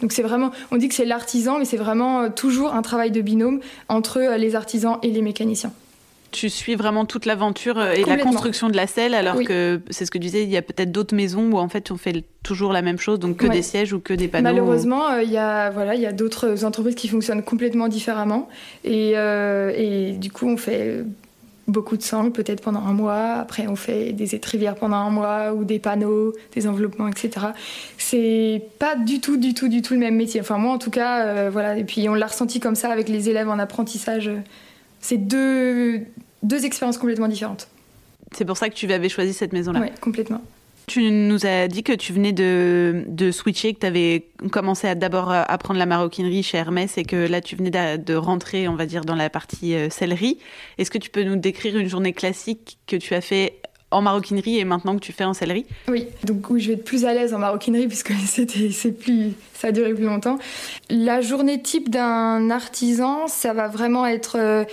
Donc 0.00 0.12
c'est 0.12 0.22
vraiment, 0.22 0.52
on 0.70 0.76
dit 0.76 0.88
que 0.88 0.94
c'est 0.94 1.04
l'artisan, 1.04 1.58
mais 1.58 1.64
c'est 1.64 1.76
vraiment 1.76 2.30
toujours 2.30 2.74
un 2.74 2.82
travail 2.82 3.10
de 3.10 3.20
binôme 3.20 3.60
entre 3.88 4.36
les 4.36 4.54
artisans 4.54 4.98
et 5.02 5.10
les 5.10 5.22
mécaniciens 5.22 5.72
tu 6.32 6.50
suis 6.50 6.74
vraiment 6.74 7.04
toute 7.04 7.26
l'aventure 7.26 7.78
euh, 7.78 7.92
et 7.92 8.04
la 8.04 8.16
construction 8.16 8.68
de 8.68 8.76
la 8.76 8.86
selle, 8.86 9.14
alors 9.14 9.40
que 9.44 9.80
c'est 9.90 10.04
ce 10.04 10.10
que 10.10 10.18
tu 10.18 10.24
disais, 10.24 10.42
il 10.42 10.50
y 10.50 10.56
a 10.56 10.62
peut-être 10.62 10.90
d'autres 10.90 11.14
maisons 11.14 11.50
où 11.52 11.58
en 11.58 11.68
fait 11.68 11.90
on 11.90 11.96
fait 11.96 12.24
toujours 12.42 12.72
la 12.72 12.82
même 12.82 12.98
chose, 12.98 13.20
donc 13.20 13.36
que 13.36 13.46
des 13.46 13.62
sièges 13.62 13.92
ou 13.92 14.00
que 14.00 14.14
des 14.14 14.28
panneaux. 14.28 14.44
Malheureusement, 14.44 15.10
euh, 15.10 15.22
il 15.22 15.30
y 15.30 15.38
a 15.38 15.70
voilà, 15.70 15.94
il 15.94 16.00
y 16.00 16.06
a 16.06 16.12
d'autres 16.12 16.64
entreprises 16.64 16.96
qui 16.96 17.08
fonctionnent 17.08 17.42
complètement 17.42 17.86
différemment 17.86 18.48
et, 18.84 19.12
euh, 19.14 19.72
et 19.76 20.12
du 20.12 20.32
coup 20.32 20.48
on 20.48 20.56
fait 20.56 21.04
beaucoup 21.68 21.96
de 21.96 22.02
sangles 22.02 22.32
peut-être 22.32 22.60
pendant 22.60 22.80
un 22.80 22.92
mois. 22.92 23.34
Après, 23.34 23.68
on 23.68 23.76
fait 23.76 24.12
des 24.12 24.34
étrivières 24.34 24.74
pendant 24.74 24.96
un 24.96 25.10
mois 25.10 25.52
ou 25.52 25.64
des 25.64 25.78
panneaux, 25.78 26.32
des 26.54 26.66
enveloppements, 26.66 27.06
etc. 27.06 27.46
C'est 27.98 28.62
pas 28.80 28.96
du 28.96 29.20
tout, 29.20 29.36
du 29.36 29.54
tout, 29.54 29.68
du 29.68 29.80
tout 29.80 29.94
le 29.94 30.00
même 30.00 30.16
métier. 30.16 30.40
Enfin, 30.40 30.58
moi, 30.58 30.72
en 30.72 30.78
tout 30.78 30.90
cas, 30.90 31.48
voilà. 31.50 31.78
Et 31.78 31.84
puis, 31.84 32.08
on 32.08 32.14
l'a 32.14 32.26
ressenti 32.26 32.58
comme 32.58 32.74
ça 32.74 32.90
avec 32.90 33.08
les 33.08 33.28
élèves 33.30 33.48
en 33.48 33.60
apprentissage. 33.60 34.28
C'est 35.02 35.18
deux, 35.18 36.06
deux 36.42 36.64
expériences 36.64 36.96
complètement 36.96 37.28
différentes. 37.28 37.68
C'est 38.34 38.46
pour 38.46 38.56
ça 38.56 38.70
que 38.70 38.74
tu 38.74 38.90
avais 38.90 39.10
choisi 39.10 39.34
cette 39.34 39.52
maison-là 39.52 39.80
Oui, 39.80 39.88
complètement. 40.00 40.40
Tu 40.86 41.10
nous 41.10 41.46
as 41.46 41.68
dit 41.68 41.82
que 41.82 41.92
tu 41.92 42.12
venais 42.12 42.32
de, 42.32 43.04
de 43.06 43.30
switcher, 43.30 43.74
que 43.74 43.80
tu 43.80 43.86
avais 43.86 44.26
commencé 44.50 44.88
à 44.88 44.94
d'abord 44.94 45.30
apprendre 45.30 45.78
la 45.78 45.86
maroquinerie 45.86 46.42
chez 46.42 46.58
Hermès 46.58 46.98
et 46.98 47.04
que 47.04 47.16
là 47.16 47.40
tu 47.40 47.54
venais 47.54 47.70
de, 47.70 48.14
rentrer, 48.14 48.66
on 48.68 48.74
va 48.74 48.86
dire, 48.86 49.04
dans 49.04 49.14
la 49.14 49.30
partie 49.30 49.74
euh, 49.74 49.90
sellerie. 49.90 50.38
Est-ce 50.78 50.90
que 50.90 50.98
tu 50.98 51.10
peux 51.10 51.22
nous 51.22 51.36
décrire 51.36 51.76
une 51.76 51.88
journée 51.88 52.12
classique 52.12 52.78
que 52.86 52.96
tu 52.96 53.14
as 53.14 53.20
fait 53.20 53.60
en 53.92 54.02
maroquinerie 54.02 54.58
et 54.58 54.64
maintenant 54.64 54.94
que 54.94 55.00
tu 55.00 55.12
fais 55.12 55.24
en 55.24 55.34
sellerie 55.34 55.66
Oui, 55.88 56.08
donc 56.24 56.50
oui, 56.50 56.60
je 56.60 56.68
vais 56.68 56.74
être 56.74 56.84
plus 56.84 57.04
à 57.04 57.14
l'aise 57.14 57.34
en 57.34 57.38
maroquinerie 57.38 57.86
puisque 57.88 58.12
c'était, 58.12 58.92
plus, 58.92 59.32
ça 59.54 59.68
a 59.68 59.72
duré 59.72 59.94
plus 59.94 60.04
longtemps. 60.04 60.38
La 60.90 61.20
journée 61.20 61.62
type 61.62 61.90
d'un 61.90 62.50
artisan, 62.50 63.26
ça 63.28 63.52
va 63.52 63.68
vraiment 63.68 64.06
être 64.06 64.36
euh, 64.38 64.64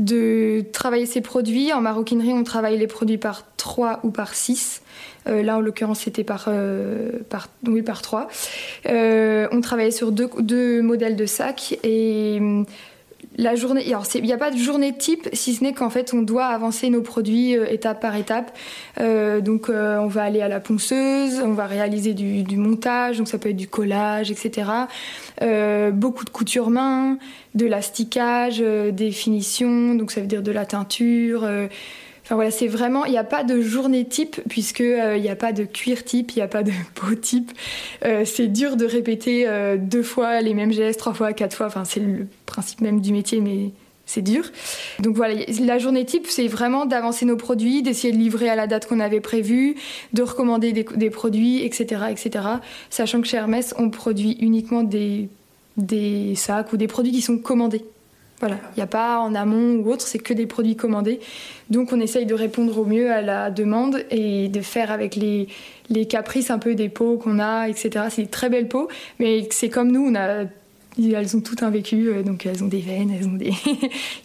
de 0.00 0.64
travailler 0.72 1.06
ses 1.06 1.20
produits. 1.20 1.72
En 1.72 1.80
maroquinerie, 1.80 2.32
on 2.32 2.42
travaille 2.42 2.78
les 2.78 2.86
produits 2.86 3.18
par 3.18 3.44
3 3.56 4.00
ou 4.02 4.10
par 4.10 4.34
6. 4.34 4.82
Euh, 5.28 5.42
là, 5.42 5.58
en 5.58 5.60
l'occurrence, 5.60 6.00
c'était 6.00 6.24
par, 6.24 6.46
euh, 6.48 7.10
par, 7.28 7.48
oui, 7.66 7.82
par 7.82 8.02
3. 8.02 8.28
Euh, 8.86 9.46
on 9.52 9.60
travaillait 9.60 9.90
sur 9.90 10.10
deux, 10.10 10.28
deux 10.38 10.80
modèles 10.80 11.16
de 11.16 11.26
sacs 11.26 11.78
et 11.84 12.40
la 13.40 13.54
journée, 13.54 13.86
alors 13.86 14.04
il 14.14 14.22
n'y 14.22 14.32
a 14.32 14.38
pas 14.38 14.50
de 14.50 14.58
journée 14.58 14.92
type, 14.92 15.28
si 15.32 15.54
ce 15.54 15.64
n'est 15.64 15.72
qu'en 15.72 15.88
fait 15.88 16.12
on 16.12 16.20
doit 16.20 16.44
avancer 16.44 16.90
nos 16.90 17.00
produits 17.00 17.56
euh, 17.56 17.66
étape 17.70 18.00
par 18.00 18.14
étape. 18.14 18.56
Euh, 19.00 19.40
donc 19.40 19.70
euh, 19.70 19.98
on 19.98 20.08
va 20.08 20.24
aller 20.24 20.42
à 20.42 20.48
la 20.48 20.60
ponceuse, 20.60 21.40
on 21.42 21.54
va 21.54 21.66
réaliser 21.66 22.12
du, 22.12 22.56
montage, 22.58 23.16
donc 23.16 23.28
ça 23.28 23.38
peut 23.38 23.48
être 23.48 23.56
du 23.56 23.68
collage, 23.68 24.30
etc. 24.30 24.70
beaucoup 25.92 26.24
de 26.24 26.30
couture 26.30 26.68
main, 26.68 27.16
de 27.54 27.64
l'asticage, 27.64 28.58
des 28.58 29.10
finitions, 29.10 29.94
donc 29.94 30.10
ça 30.10 30.20
veut 30.20 30.26
dire 30.26 30.42
de 30.42 30.52
la 30.52 30.66
teinture 30.66 31.48
voilà, 32.36 32.50
c'est 32.50 32.68
vraiment, 32.68 33.04
il 33.04 33.10
n'y 33.10 33.18
a 33.18 33.24
pas 33.24 33.42
de 33.42 33.60
journée 33.60 34.04
type 34.04 34.40
puisque 34.48 34.80
euh, 34.80 35.16
il 35.16 35.22
n'y 35.22 35.28
a 35.28 35.36
pas 35.36 35.52
de 35.52 35.64
cuir 35.64 36.04
type, 36.04 36.32
il 36.32 36.36
n'y 36.36 36.42
a 36.42 36.48
pas 36.48 36.62
de 36.62 36.70
peau 36.94 37.14
type. 37.14 37.52
Euh, 38.04 38.24
c'est 38.24 38.46
dur 38.46 38.76
de 38.76 38.84
répéter 38.84 39.48
euh, 39.48 39.76
deux 39.76 40.02
fois 40.02 40.40
les 40.40 40.54
mêmes 40.54 40.72
gestes, 40.72 41.00
trois 41.00 41.14
fois, 41.14 41.32
quatre 41.32 41.56
fois. 41.56 41.66
Enfin, 41.66 41.84
c'est 41.84 42.00
le 42.00 42.28
principe 42.46 42.80
même 42.80 43.00
du 43.00 43.12
métier, 43.12 43.40
mais 43.40 43.70
c'est 44.06 44.22
dur. 44.22 44.44
Donc 45.00 45.16
voilà, 45.16 45.34
la 45.60 45.78
journée 45.78 46.04
type, 46.04 46.26
c'est 46.28 46.46
vraiment 46.46 46.86
d'avancer 46.86 47.24
nos 47.26 47.36
produits, 47.36 47.82
d'essayer 47.82 48.12
de 48.12 48.18
livrer 48.18 48.48
à 48.48 48.56
la 48.56 48.66
date 48.66 48.86
qu'on 48.86 49.00
avait 49.00 49.20
prévue, 49.20 49.76
de 50.12 50.22
recommander 50.22 50.72
des, 50.72 51.10
produits, 51.10 51.64
etc., 51.64 52.02
etc. 52.10 52.44
Sachant 52.90 53.20
que 53.20 53.28
chez 53.28 53.36
Hermès, 53.36 53.74
on 53.78 53.90
produit 53.90 54.36
uniquement 54.40 54.82
des 54.82 55.28
sacs 56.34 56.72
ou 56.72 56.76
des 56.76 56.88
produits 56.88 57.12
qui 57.12 57.22
sont 57.22 57.38
commandés. 57.38 57.84
Voilà, 58.40 58.56
il 58.74 58.78
n'y 58.78 58.82
a 58.82 58.86
pas 58.86 59.20
en 59.20 59.34
amont 59.34 59.76
ou 59.76 59.90
autre, 59.90 60.06
c'est 60.06 60.18
que 60.18 60.32
des 60.32 60.46
produits 60.46 60.74
commandés. 60.74 61.20
Donc 61.68 61.92
on 61.92 62.00
essaye 62.00 62.24
de 62.24 62.34
répondre 62.34 62.78
au 62.78 62.86
mieux 62.86 63.12
à 63.12 63.20
la 63.20 63.50
demande 63.50 64.02
et 64.10 64.48
de 64.48 64.60
faire 64.62 64.90
avec 64.90 65.14
les, 65.14 65.48
les 65.90 66.06
caprices 66.06 66.50
un 66.50 66.58
peu 66.58 66.74
des 66.74 66.88
pots 66.88 67.18
qu'on 67.18 67.38
a, 67.38 67.68
etc. 67.68 68.06
C'est 68.08 68.22
des 68.22 68.28
très 68.28 68.48
belles 68.48 68.68
peaux, 68.68 68.88
mais 69.18 69.46
c'est 69.50 69.68
comme 69.68 69.92
nous, 69.92 70.06
on 70.10 70.14
a 70.14 70.46
elles 70.98 71.36
ont 71.36 71.40
tout 71.40 71.56
un 71.62 71.70
vécu, 71.70 72.10
donc 72.24 72.46
elles 72.46 72.64
ont 72.64 72.68
des 72.68 72.80
veines, 72.80 73.14
elles 73.16 73.26
ont 73.26 73.32
des... 73.32 73.52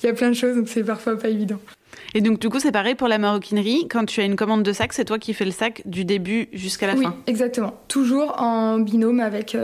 Il 0.03 0.05
y 0.05 0.07
a 0.07 0.13
plein 0.13 0.29
de 0.29 0.35
choses, 0.35 0.55
donc 0.57 0.67
c'est 0.67 0.83
parfois 0.83 1.17
pas 1.17 1.29
évident. 1.29 1.59
Et 2.13 2.21
donc, 2.21 2.39
du 2.39 2.49
coup, 2.49 2.59
c'est 2.59 2.71
pareil 2.71 2.95
pour 2.95 3.07
la 3.07 3.17
maroquinerie. 3.17 3.87
Quand 3.89 4.05
tu 4.05 4.19
as 4.21 4.23
une 4.23 4.35
commande 4.35 4.63
de 4.63 4.73
sac, 4.73 4.93
c'est 4.93 5.05
toi 5.05 5.19
qui 5.19 5.33
fais 5.33 5.45
le 5.45 5.51
sac 5.51 5.81
du 5.85 6.05
début 6.05 6.49
jusqu'à 6.53 6.87
la 6.87 6.93
fin 6.93 6.99
Oui, 6.99 7.07
exactement. 7.27 7.73
Toujours 7.87 8.41
en 8.41 8.79
binôme 8.79 9.19
avec 9.19 9.55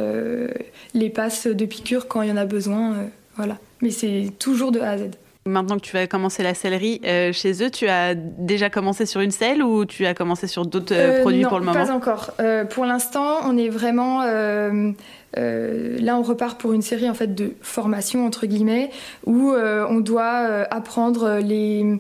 les 0.94 1.10
passes 1.10 1.48
de 1.48 1.66
piqûre 1.66 2.08
quand 2.08 2.22
il 2.22 2.30
y 2.30 2.32
en 2.32 2.38
a 2.38 2.46
besoin. 2.46 3.08
voilà. 3.36 3.58
Mais 3.82 3.90
c'est 3.92 4.32
toujours 4.40 4.72
de 4.72 4.80
A 4.80 4.92
à 4.92 4.98
Z. 4.98 5.12
Maintenant 5.48 5.78
que 5.78 5.82
tu 5.82 5.94
vas 5.94 6.06
commencer 6.06 6.44
la 6.44 6.54
sellerie 6.54 7.02
euh, 7.04 7.34
chez 7.34 7.64
eux, 7.64 7.72
tu 7.72 7.88
as 7.88 8.14
déjà 8.14 8.70
commencé 8.70 9.08
sur 9.08 9.22
une 9.22 9.32
selle 9.32 9.64
ou 9.64 9.86
tu 9.86 10.06
as 10.06 10.14
commencé 10.14 10.46
sur 10.46 10.68
d'autres 10.68 10.94
euh, 10.94 11.18
euh, 11.18 11.22
produits 11.22 11.46
pour 11.46 11.58
le 11.58 11.66
moment 11.66 11.84
Pas 11.84 11.92
encore. 11.92 12.32
pour 12.70 12.86
l'instant, 12.86 13.40
on 13.46 13.58
est 13.58 13.70
vraiment 13.70 14.22
là, 14.24 16.16
on 16.16 16.22
repart 16.22 16.62
pour 16.62 16.74
une 16.74 16.84
série 16.84 17.10
en 17.10 17.16
fait 17.16 17.34
de 17.34 17.56
formation 17.62 18.28
entre 18.28 18.46
guillemets 18.46 18.92
où 19.26 19.52
on 19.54 20.00
doit 20.00 20.68
apprendre 20.70 21.40
les 21.44 22.00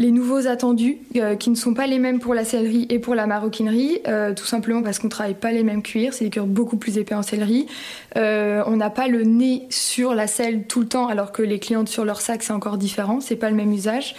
les 0.00 0.12
nouveaux 0.12 0.46
attendus, 0.46 0.96
euh, 1.16 1.36
qui 1.36 1.50
ne 1.50 1.54
sont 1.54 1.74
pas 1.74 1.86
les 1.86 1.98
mêmes 1.98 2.20
pour 2.20 2.32
la 2.32 2.46
sellerie 2.46 2.86
et 2.88 2.98
pour 2.98 3.14
la 3.14 3.26
maroquinerie, 3.26 4.00
euh, 4.08 4.32
tout 4.32 4.46
simplement 4.46 4.82
parce 4.82 4.98
qu'on 4.98 5.10
travaille 5.10 5.34
pas 5.34 5.52
les 5.52 5.62
mêmes 5.62 5.82
cuirs, 5.82 6.14
c'est 6.14 6.24
des 6.24 6.30
cuirs 6.30 6.46
beaucoup 6.46 6.78
plus 6.78 6.96
épais 6.96 7.14
en 7.14 7.22
sellerie. 7.22 7.66
Euh, 8.16 8.62
on 8.66 8.76
n'a 8.76 8.88
pas 8.88 9.08
le 9.08 9.24
nez 9.24 9.66
sur 9.68 10.14
la 10.14 10.26
selle 10.26 10.64
tout 10.66 10.80
le 10.80 10.88
temps, 10.88 11.08
alors 11.08 11.32
que 11.32 11.42
les 11.42 11.58
clientes 11.58 11.90
sur 11.90 12.06
leur 12.06 12.22
sac 12.22 12.42
c'est 12.42 12.54
encore 12.54 12.78
différent, 12.78 13.20
c'est 13.20 13.36
pas 13.36 13.50
le 13.50 13.56
même 13.56 13.72
usage. 13.74 14.14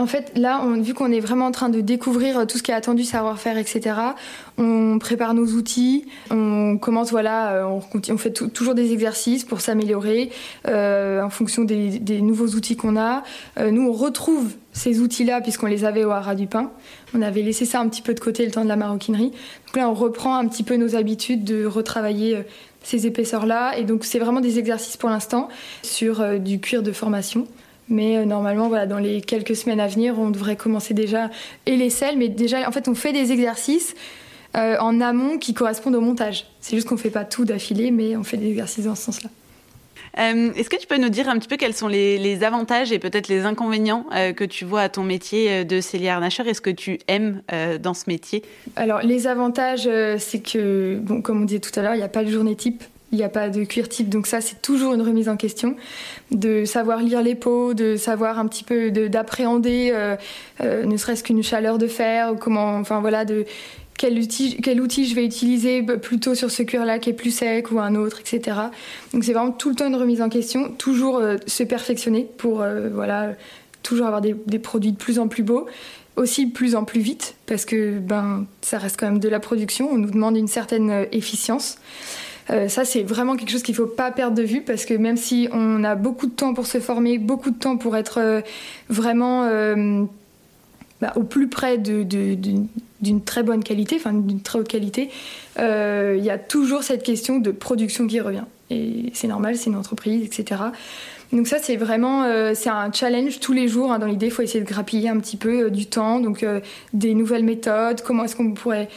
En 0.00 0.06
fait, 0.06 0.32
là, 0.36 0.62
on, 0.64 0.80
vu 0.80 0.94
qu'on 0.94 1.12
est 1.12 1.20
vraiment 1.20 1.46
en 1.46 1.50
train 1.50 1.68
de 1.68 1.80
découvrir 1.80 2.46
tout 2.46 2.58
ce 2.58 2.62
qui 2.62 2.70
est 2.70 2.74
attendu, 2.74 3.04
savoir-faire, 3.04 3.58
etc., 3.58 3.96
on 4.58 4.98
prépare 4.98 5.34
nos 5.34 5.46
outils, 5.46 6.06
on 6.30 6.78
commence, 6.78 7.10
voilà, 7.10 7.66
on, 7.68 7.82
on 8.10 8.18
fait 8.18 8.32
toujours 8.32 8.74
des 8.74 8.92
exercices 8.92 9.44
pour 9.44 9.60
s'améliorer 9.60 10.30
en 10.66 11.30
fonction 11.30 11.64
des, 11.64 12.20
nouveaux 12.20 12.48
outils 12.48 12.76
qu'on 12.76 12.96
a. 12.96 13.22
nous, 13.70 13.88
on 13.88 13.92
retrouve 13.92 14.54
ces 14.72 15.00
outils-là, 15.00 15.40
puisqu'on 15.40 15.66
les 15.66 15.84
avait 15.84 16.04
au 16.04 16.10
haras 16.10 16.34
du 16.34 16.46
pain. 16.46 16.70
On 17.14 17.22
avait 17.22 17.42
laissé 17.42 17.64
ça 17.64 17.80
un 17.80 17.88
petit 17.88 18.02
peu 18.02 18.14
de 18.14 18.20
côté 18.20 18.44
le 18.44 18.50
temps 18.50 18.64
de 18.64 18.68
la 18.68 18.76
maroquinerie. 18.76 19.30
Donc 19.66 19.76
là, 19.76 19.88
on 19.88 19.94
reprend 19.94 20.36
un 20.36 20.46
petit 20.46 20.62
peu 20.62 20.76
nos 20.76 20.94
habitudes 20.94 21.44
de 21.44 21.64
retravailler 21.64 22.36
euh, 22.36 22.42
ces 22.82 23.06
épaisseurs-là. 23.06 23.76
Et 23.78 23.84
donc, 23.84 24.04
c'est 24.04 24.18
vraiment 24.18 24.40
des 24.40 24.58
exercices 24.58 24.96
pour 24.96 25.10
l'instant 25.10 25.48
sur 25.82 26.20
euh, 26.20 26.38
du 26.38 26.60
cuir 26.60 26.82
de 26.82 26.92
formation. 26.92 27.46
Mais 27.90 28.16
euh, 28.16 28.24
normalement, 28.24 28.68
voilà, 28.68 28.86
dans 28.86 28.98
les 28.98 29.20
quelques 29.20 29.56
semaines 29.56 29.80
à 29.80 29.88
venir, 29.88 30.18
on 30.18 30.30
devrait 30.30 30.56
commencer 30.56 30.94
déjà 30.94 31.28
et 31.66 31.76
les 31.76 31.90
selles. 31.90 32.16
Mais 32.16 32.28
déjà, 32.28 32.66
en 32.66 32.72
fait, 32.72 32.88
on 32.88 32.94
fait 32.94 33.12
des 33.12 33.32
exercices 33.32 33.94
en 34.52 35.00
amont 35.00 35.38
qui 35.38 35.54
correspondent 35.54 35.94
au 35.94 36.00
montage. 36.00 36.44
C'est 36.60 36.74
juste 36.74 36.88
qu'on 36.88 36.96
ne 36.96 37.00
fait 37.00 37.10
pas 37.10 37.24
tout 37.24 37.44
d'affilée, 37.44 37.92
mais 37.92 38.16
on 38.16 38.24
fait 38.24 38.36
des 38.36 38.48
exercices 38.48 38.84
dans 38.84 38.96
ce 38.96 39.02
sens-là. 39.04 39.30
Euh, 40.18 40.52
est-ce 40.54 40.68
que 40.68 40.76
tu 40.76 40.86
peux 40.86 40.98
nous 40.98 41.08
dire 41.08 41.28
un 41.28 41.38
petit 41.38 41.48
peu 41.48 41.56
quels 41.56 41.74
sont 41.74 41.88
les, 41.88 42.44
avantages 42.44 42.92
et 42.92 42.98
peut-être 42.98 43.28
les 43.28 43.44
inconvénients 43.44 44.06
euh, 44.14 44.32
que 44.32 44.44
tu 44.44 44.64
vois 44.64 44.82
à 44.82 44.88
ton 44.88 45.02
métier 45.02 45.50
euh, 45.50 45.64
de 45.64 45.80
cellier 45.80 46.08
harnacheur 46.08 46.46
Est-ce 46.46 46.60
que 46.60 46.70
tu 46.70 46.98
aimes 47.08 47.42
dans 47.80 47.94
ce 47.94 48.04
métier? 48.08 48.42
Alors, 48.76 49.00
les 49.00 49.26
avantages, 49.26 49.88
c'est 50.18 50.40
que, 50.40 50.98
bon, 51.02 51.22
comme 51.22 51.42
on 51.42 51.44
disait 51.44 51.60
tout 51.60 51.78
à 51.78 51.82
l'heure, 51.82 51.94
il 51.94 51.98
n'y 51.98 52.04
a 52.04 52.08
pas 52.08 52.24
de 52.24 52.30
journée 52.30 52.56
type. 52.56 52.82
Il 53.12 53.18
n'y 53.18 53.24
a 53.24 53.28
pas 53.28 53.48
de 53.48 53.64
cuir 53.64 53.88
type, 53.88 54.08
donc 54.08 54.26
ça 54.26 54.40
c'est 54.40 54.62
toujours 54.62 54.94
une 54.94 55.02
remise 55.02 55.28
en 55.28 55.36
question, 55.36 55.74
de 56.30 56.64
savoir 56.64 57.02
lire 57.02 57.22
les 57.22 57.34
peaux, 57.34 57.74
de 57.74 57.96
savoir 57.96 58.38
un 58.38 58.46
petit 58.46 58.62
peu 58.62 58.90
d'appréhender, 58.90 59.92
ne 60.60 60.96
serait-ce 60.96 61.24
qu'une 61.24 61.42
chaleur 61.42 61.78
de 61.78 61.88
fer, 61.88 62.34
comment, 62.38 62.76
enfin 62.76 63.00
voilà, 63.00 63.24
de 63.24 63.46
quel 64.00 64.18
outil, 64.18 64.56
quel 64.62 64.80
outil 64.80 65.04
je 65.04 65.14
vais 65.14 65.26
utiliser 65.26 65.82
plutôt 65.82 66.34
sur 66.34 66.50
ce 66.50 66.62
cuir-là 66.62 66.98
qui 66.98 67.10
est 67.10 67.12
plus 67.12 67.32
sec 67.32 67.70
ou 67.70 67.80
un 67.80 67.94
autre, 67.94 68.20
etc. 68.20 68.56
Donc 69.12 69.24
c'est 69.24 69.34
vraiment 69.34 69.52
tout 69.52 69.68
le 69.68 69.74
temps 69.74 69.86
une 69.86 69.94
remise 69.94 70.22
en 70.22 70.30
question, 70.30 70.70
toujours 70.70 71.18
euh, 71.18 71.36
se 71.46 71.64
perfectionner 71.64 72.26
pour 72.38 72.62
euh, 72.62 72.88
voilà, 72.88 73.34
toujours 73.82 74.06
avoir 74.06 74.22
des, 74.22 74.34
produits 74.58 74.92
de 74.92 74.96
plus 74.96 75.18
en 75.18 75.28
plus 75.28 75.42
beaux, 75.42 75.66
aussi 76.16 76.46
plus 76.46 76.76
en 76.76 76.84
plus 76.84 77.02
vite 77.02 77.34
parce 77.44 77.66
que 77.66 77.98
ben 77.98 78.46
ça 78.62 78.78
reste 78.78 78.98
quand 78.98 79.04
même 79.04 79.18
de 79.18 79.28
la 79.28 79.38
production, 79.38 79.90
on 79.92 79.98
nous 79.98 80.10
demande 80.10 80.38
une 80.38 80.48
certaine 80.48 81.06
euh, 82.50 82.68
ça, 82.68 82.84
c'est 82.84 83.02
vraiment 83.02 83.36
quelque 83.36 83.50
chose 83.50 83.62
qu'il 83.62 83.74
ne 83.74 83.78
faut 83.78 83.86
pas 83.86 84.10
perdre 84.10 84.36
de 84.36 84.42
vue 84.42 84.62
parce 84.62 84.84
que 84.84 84.94
même 84.94 85.16
si 85.16 85.48
on 85.52 85.84
a 85.84 85.94
beaucoup 85.94 86.26
de 86.26 86.32
temps 86.32 86.54
pour 86.54 86.66
se 86.66 86.80
former, 86.80 87.18
beaucoup 87.18 87.50
de 87.50 87.58
temps 87.58 87.76
pour 87.76 87.96
être 87.96 88.42
vraiment 88.88 89.46
bah, 91.00 91.12
au 91.16 91.22
plus 91.22 91.48
près 91.48 91.78
d'une 91.78 92.68
très 93.24 93.42
bonne 93.42 93.64
qualité, 93.64 93.96
enfin 93.96 94.12
d'une 94.12 94.42
très 94.42 94.58
haute 94.58 94.68
qualité, 94.68 95.08
euh, 95.58 96.14
il 96.18 96.24
y 96.24 96.30
a 96.30 96.36
toujours 96.36 96.82
cette 96.82 97.02
question 97.02 97.38
de 97.38 97.50
production 97.50 98.06
qui 98.06 98.20
revient. 98.20 98.44
Et 98.68 99.10
c'est 99.14 99.26
normal, 99.26 99.56
c'est 99.56 99.70
une 99.70 99.76
entreprise, 99.76 100.22
etc. 100.24 100.60
Donc 101.32 101.46
ça, 101.46 101.56
c'est 101.58 101.76
vraiment 101.76 102.24
euh, 102.24 102.52
c'est 102.54 102.68
un 102.68 102.92
challenge 102.92 103.40
tous 103.40 103.54
les 103.54 103.66
jours. 103.66 103.92
Hein. 103.92 103.98
Dans 103.98 104.06
l'idée, 104.06 104.26
il 104.26 104.32
faut 104.32 104.42
essayer 104.42 104.62
de 104.62 104.68
grappiller 104.68 105.08
un 105.08 105.18
petit 105.18 105.38
peu 105.38 105.64
euh, 105.64 105.70
du 105.70 105.86
temps, 105.86 106.20
donc 106.20 106.44
des 106.92 107.14
nouvelles 107.14 107.44
méthodes, 107.44 108.02
comment 108.02 108.24
est-ce 108.24 108.36
qu'on 108.36 108.52
pourrait 108.52 108.88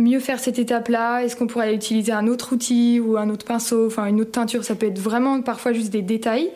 mieux 0.00 0.20
faire 0.20 0.40
cette 0.40 0.58
étape-là? 0.58 1.20
Est-ce 1.20 1.36
qu'on 1.36 1.46
pourrait 1.46 1.74
utiliser 1.74 2.12
un 2.12 2.26
autre 2.26 2.52
outil 2.54 3.00
ou 3.00 3.16
un 3.16 3.30
autre 3.30 3.44
pinceau, 3.44 3.86
enfin 3.86 4.06
une 4.06 4.20
autre 4.20 4.32
teinture 4.32 4.64
Ça 4.64 4.74
peut 4.74 4.86
être 4.86 4.98
vraiment 4.98 5.40
parfois 5.42 5.72
juste 5.72 5.90
des 5.90 6.02
détails. 6.02 6.50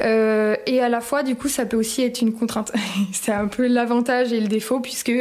et 0.00 0.80
à 0.80 0.88
la 0.88 1.00
fois, 1.00 1.22
du 1.22 1.36
coup, 1.36 1.48
ça 1.48 1.66
peut 1.66 1.76
aussi 1.76 2.02
être 2.02 2.20
une 2.20 2.32
contrainte. 2.32 2.72
c'est 3.12 3.32
un 3.32 3.46
peu 3.46 3.66
l'avantage 3.66 4.32
et 4.32 4.40
le 4.40 4.48
défaut, 4.48 4.80
puisque 4.80 5.12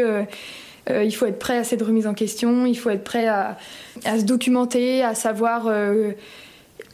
euh, 0.89 1.03
il 1.03 1.11
faut 1.11 1.25
être 1.25 1.39
prêt 1.39 1.57
à 1.57 1.63
cette 1.63 1.81
remise 1.81 2.07
en 2.07 2.13
question, 2.13 2.65
il 2.65 2.75
faut 2.75 2.89
être 2.89 3.03
prêt 3.03 3.27
à, 3.27 3.57
se 4.03 4.23
documenter, 4.23 5.03
à 5.03 5.15
savoir 5.15 5.67
euh, 5.67 6.11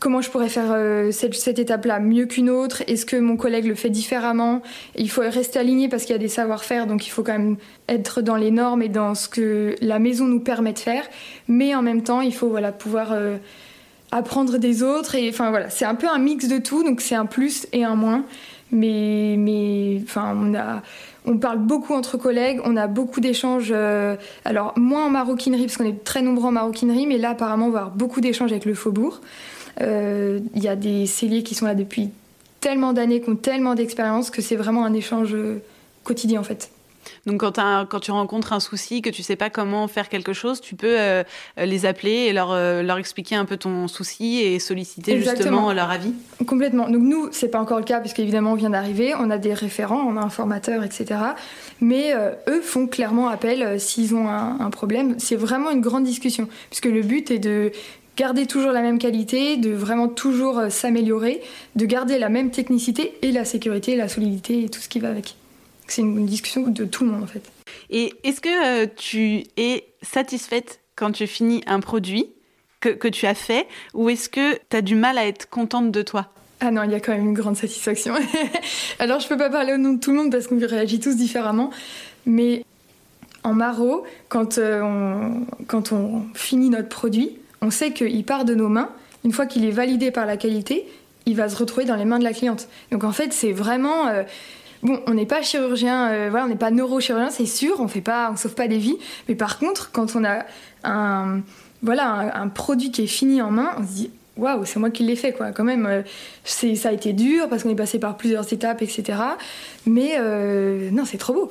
comment 0.01 0.20
je 0.20 0.31
pourrais 0.31 0.50
faire 0.50 0.72
euh, 0.72 1.12
cette, 1.12 1.60
étape-là 1.60 2.00
mieux 2.00 2.25
qu'une 2.25 2.50
autre? 2.50 2.81
Est-ce 2.88 3.05
que 3.05 3.15
mon 3.15 3.38
collègue 3.38 3.65
le 3.65 3.75
fait 3.75 3.91
différemment? 3.91 4.63
Il 4.96 5.10
faut 5.10 5.22
rester 5.22 5.60
aligné 5.60 5.88
parce 5.89 6.03
qu'il 6.03 6.13
y 6.13 6.15
a 6.15 6.20
des 6.20 6.27
savoir-faire, 6.27 6.88
donc 6.88 7.05
il 7.05 7.12
faut 7.12 7.22
quand 7.24 7.38
même 7.38 7.58
être 7.88 8.22
dans 8.22 8.36
les 8.36 8.50
normes 8.50 8.81
et 8.81 8.89
dans 8.89 9.13
ce 9.13 9.29
que 9.29 9.75
la 9.79 10.00
maison 10.00 10.25
nous 10.25 10.39
permet 10.39 10.74
de 10.74 10.79
faire. 10.79 11.03
Mais 11.48 11.75
en 11.75 11.84
même 11.84 12.01
temps, 12.01 12.22
il 12.22 12.34
faut 12.34 12.50
voilà, 12.50 12.72
pouvoir 12.72 13.15
apprendre 14.12 14.58
des 14.58 14.81
autres. 14.81 15.13
Et 15.13 15.29
enfin 15.29 15.51
voilà, 15.51 15.70
c'est 15.70 15.86
un 15.86 15.96
peu 15.96 16.08
un 16.10 16.17
mix 16.17 16.48
de 16.48 16.58
tout, 16.58 16.84
donc 16.84 17.00
c'est 17.00 17.15
un 17.15 17.27
plus 17.27 17.67
et 17.72 17.84
un 17.84 17.96
moins. 17.96 18.25
Mais, 18.72 19.36
mais 19.38 20.00
enfin, 20.03 20.36
on 20.36 20.55
a 20.55 20.81
on 21.25 21.38
parle 21.38 21.60
beaucoup 21.60 21.93
entre 21.93 22.17
collègues, 22.17 22.60
on 22.65 22.75
a 22.75 22.88
beaucoup 22.88 23.22
d'échanges, 23.22 23.72
euh, 23.72 24.15
alors 24.43 24.74
moins 24.77 25.05
en 25.05 25.10
maroquinerie, 25.10 25.65
parce 25.65 25.77
qu'on 25.77 25.86
est 25.86 26.03
très 26.03 26.22
nombreux 26.22 26.48
en 26.48 26.51
maroquinerie, 26.51 27.05
mais 27.05 27.17
là 27.17 27.31
apparemment 27.31 27.67
on 27.67 27.70
va 27.70 27.79
avoir 27.79 27.96
beaucoup 27.96 28.22
d'échanges 28.22 28.51
avec 28.51 28.65
le 28.65 28.74
faubourg. 28.74 29.22
Euh, 29.79 30.39
il 30.55 30.63
y 30.63 30.67
a 30.67 30.75
des 30.75 31.05
celliers 31.05 31.43
qui 31.43 31.55
sont 31.55 31.65
là 31.65 31.75
depuis 31.75 32.09
tellement 32.59 32.93
d'années, 32.93 33.21
qui 33.21 33.29
ont 33.29 33.35
tellement 33.35 33.75
d'expérience, 33.75 34.29
que 34.29 34.41
c'est 34.41 34.55
vraiment 34.55 34.85
un 34.85 34.93
échange 34.93 35.33
euh, 35.33 35.61
quotidien 36.03 36.39
en 36.39 36.43
fait. 36.43 36.71
Donc 37.25 37.41
quand, 37.41 37.53
quand, 37.89 37.99
tu 37.99 38.11
rencontres 38.11 38.53
un 38.53 38.59
souci, 38.59 39.01
que 39.01 39.09
tu 39.09 39.23
sais 39.23 39.35
pas 39.35 39.49
comment 39.49 39.87
faire 39.87 40.09
quelque 40.09 40.33
chose, 40.33 40.61
tu 40.61 40.75
peux 40.75 40.99
euh, 40.99 41.23
les 41.57 41.85
appeler 41.85 42.11
et 42.11 42.33
leur, 42.33 42.51
euh, 42.51 42.81
leur 42.81 42.97
expliquer 42.97 43.35
un 43.35 43.45
peu 43.45 43.57
ton 43.57 43.87
souci 43.87 44.39
et 44.39 44.59
solliciter 44.59 45.21
justement 45.21 45.71
leur 45.73 45.89
avis. 45.91 46.13
Complètement. 46.45 46.89
Donc 46.89 47.01
nous, 47.01 47.29
c'est 47.31 47.49
pas 47.49 47.59
encore 47.59 47.77
le 47.77 47.83
cas 47.83 47.99
puisque 47.99 48.19
évidemment 48.19 48.53
on 48.53 48.55
vient 48.55 48.71
d'arriver, 48.71 49.13
on 49.17 49.29
a 49.29 49.37
des 49.37 49.53
référents, 49.53 50.01
on 50.07 50.17
a 50.17 50.21
un 50.21 50.29
formateur, 50.29 50.83
etc. 50.83 51.19
Mais 51.79 52.13
euh, 52.13 52.31
eux 52.47 52.61
font 52.61 52.87
clairement 52.87 53.29
appel 53.29 53.79
s'ils 53.79 54.15
ont 54.15 54.27
un, 54.27 54.59
un 54.59 54.69
problème. 54.69 55.15
C'est 55.19 55.35
vraiment 55.35 55.71
une 55.71 55.81
grande 55.81 56.03
discussion 56.03 56.47
puisque 56.69 56.85
le 56.85 57.01
but 57.01 57.31
est 57.31 57.39
de 57.39 57.71
garder 58.21 58.45
toujours 58.45 58.71
la 58.71 58.83
même 58.83 58.99
qualité, 58.99 59.57
de 59.57 59.71
vraiment 59.71 60.07
toujours 60.07 60.61
s'améliorer, 60.69 61.41
de 61.75 61.85
garder 61.87 62.19
la 62.19 62.29
même 62.29 62.51
technicité 62.51 63.17
et 63.23 63.31
la 63.31 63.45
sécurité, 63.45 63.95
la 63.95 64.07
solidité 64.07 64.63
et 64.63 64.69
tout 64.69 64.79
ce 64.79 64.87
qui 64.87 64.99
va 64.99 65.09
avec 65.09 65.33
c'est 65.87 66.01
une 66.03 66.25
discussion 66.25 66.61
de 66.67 66.85
tout 66.85 67.03
le 67.03 67.11
monde 67.11 67.23
en 67.23 67.27
fait. 67.27 67.43
Et 67.89 68.13
est-ce 68.23 68.39
que 68.39 68.83
euh, 68.83 68.87
tu 68.95 69.43
es 69.57 69.85
satisfaite 70.01 70.79
quand 70.95 71.11
tu 71.11 71.27
finis 71.27 71.63
un 71.67 71.79
produit 71.79 72.27
que, 72.79 72.89
que 72.89 73.07
tu 73.07 73.25
as 73.25 73.33
fait 73.33 73.67
ou 73.93 74.09
est-ce 74.09 74.29
que 74.29 74.53
tu 74.69 74.77
as 74.77 74.81
du 74.81 74.95
mal 74.95 75.17
à 75.17 75.25
être 75.25 75.49
contente 75.49 75.91
de 75.91 76.01
toi? 76.01 76.27
Ah 76.61 76.71
non, 76.71 76.83
il 76.83 76.91
y 76.91 76.95
a 76.95 76.99
quand 76.99 77.11
même 77.11 77.25
une 77.25 77.33
grande 77.33 77.57
satisfaction. 77.57 78.13
Alors 78.99 79.19
je 79.19 79.27
peux 79.27 79.37
pas 79.37 79.49
parler 79.49 79.73
au 79.73 79.77
nom 79.77 79.93
de 79.93 79.99
tout 79.99 80.11
le 80.11 80.17
monde 80.17 80.31
parce 80.31 80.47
qu'on 80.47 80.59
réagit 80.59 80.99
tous 80.99 81.15
différemment, 81.15 81.71
mais 82.25 82.63
en 83.43 83.53
maro, 83.53 84.05
quand, 84.29 84.59
euh, 84.59 84.81
on, 84.81 85.45
quand 85.67 85.91
on 85.91 86.23
finit 86.35 86.69
notre 86.69 86.89
produit, 86.89 87.40
on 87.62 87.70
sait 87.70 87.91
qu'il 87.91 88.24
part 88.25 88.46
de 88.46 88.56
nos 88.56 88.70
mains. 88.70 88.89
Une 89.24 89.32
fois 89.32 89.46
qu'il 89.46 89.65
est 89.65 89.72
validé 89.72 90.12
par 90.12 90.25
la 90.25 90.38
qualité, 90.38 90.88
il 91.25 91.36
va 91.36 91.48
se 91.48 91.56
retrouver 91.56 91.86
dans 91.86 91.96
les 91.96 92.06
mains 92.06 92.20
de 92.20 92.24
la 92.24 92.34
cliente. 92.34 92.68
Donc 92.91 93.03
en 93.03 93.12
fait, 93.12 93.34
c'est 93.34 93.51
vraiment... 93.51 94.08
Euh, 94.08 94.24
Bon, 94.84 95.00
on 95.06 95.13
n'est 95.13 95.27
pas 95.27 95.44
chirurgien, 95.44 96.10
euh, 96.10 96.27
voilà, 96.32 96.48
on 96.48 96.50
n'est 96.50 96.56
pas 96.56 96.72
neurochirurgien, 96.72 97.30
c'est 97.30 97.46
sûr, 97.46 97.80
on 97.80 97.88
fait 97.88 98.01
pas, 98.01 98.32
on 98.32 98.36
sauve 98.36 98.56
pas 98.56 98.68
des 98.68 98.80
vies. 98.80 98.98
Mais 99.30 99.36
par 99.36 99.60
contre, 99.60 99.91
quand 99.91 100.15
on 100.15 100.24
a 100.24 100.44
un, 100.84 101.41
voilà, 101.84 102.36
un, 102.36 102.48
produit 102.48 102.89
qui 102.89 103.03
est 103.03 103.08
fini 103.08 103.44
en 103.44 103.51
main, 103.51 103.75
on 103.77 103.84
se 103.84 103.91
dit 103.94 104.12
waouh, 104.38 104.65
c'est 104.65 104.80
moi 104.80 104.89
qui 104.89 105.03
l'ai 105.03 105.15
fait, 105.15 105.34
quoi. 105.34 105.51
Quand 105.51 105.63
même, 105.63 105.86
euh, 105.86 106.01
c'est, 106.44 106.74
ça 106.74 106.89
a 106.89 106.94
été 106.94 107.13
dur 107.13 107.48
parce 107.48 107.62
qu'on 107.62 107.70
est 107.70 107.75
passé 107.75 108.00
par 108.00 108.18
plusieurs 108.18 108.51
étapes, 108.51 108.82
etc. 108.82 109.20
Mais 109.86 110.18
non, 110.89 111.06
c'est 111.06 111.20
trop 111.20 111.34
beau. 111.34 111.50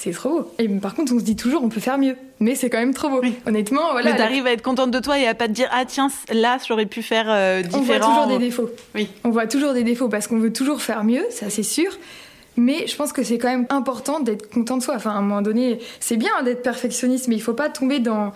C'est 0.00 0.12
trop 0.12 0.28
beau. 0.28 0.50
Et 0.60 0.68
par 0.68 0.94
contre, 0.94 1.12
on 1.12 1.18
se 1.18 1.24
dit 1.24 1.34
toujours, 1.34 1.64
on 1.64 1.68
peut 1.68 1.80
faire 1.80 1.98
mieux. 1.98 2.14
Mais 2.38 2.54
c'est 2.54 2.70
quand 2.70 2.78
même 2.78 2.94
trop 2.94 3.08
beau. 3.08 3.20
Honnêtement, 3.46 3.90
voilà. 3.90 4.12
Mais 4.12 4.16
t'arrives 4.16 4.46
à 4.46 4.52
être 4.52 4.62
contente 4.62 4.92
de 4.92 5.00
toi 5.00 5.18
et 5.18 5.26
à 5.26 5.34
pas 5.34 5.48
te 5.48 5.52
dire, 5.52 5.68
ah 5.72 5.84
tiens, 5.84 6.08
là, 6.32 6.58
j'aurais 6.66 6.86
pu 6.86 7.02
faire 7.02 7.26
euh, 7.28 7.62
différent. 7.62 7.80
On 7.80 7.84
voit 7.84 7.98
toujours 7.98 8.26
des 8.28 8.38
défauts. 8.38 8.70
Oui. 8.94 9.08
On 9.24 9.30
voit 9.30 9.48
toujours 9.48 9.72
des 9.72 9.82
défauts 9.82 10.08
parce 10.08 10.28
qu'on 10.28 10.38
veut 10.38 10.52
toujours 10.52 10.82
faire 10.82 11.02
mieux, 11.02 11.24
ça 11.30 11.50
c'est 11.50 11.64
sûr. 11.64 11.90
Mais 12.56 12.86
je 12.86 12.94
pense 12.94 13.12
que 13.12 13.24
c'est 13.24 13.38
quand 13.38 13.48
même 13.48 13.66
important 13.70 14.20
d'être 14.20 14.48
content 14.50 14.76
de 14.76 14.82
soi. 14.84 14.94
Enfin, 14.94 15.10
à 15.10 15.14
un 15.14 15.20
moment 15.20 15.42
donné, 15.42 15.80
c'est 15.98 16.16
bien 16.16 16.30
d'être 16.44 16.62
perfectionniste, 16.62 17.26
mais 17.26 17.34
il 17.34 17.42
faut 17.42 17.54
pas 17.54 17.68
tomber 17.68 17.98
dans 17.98 18.32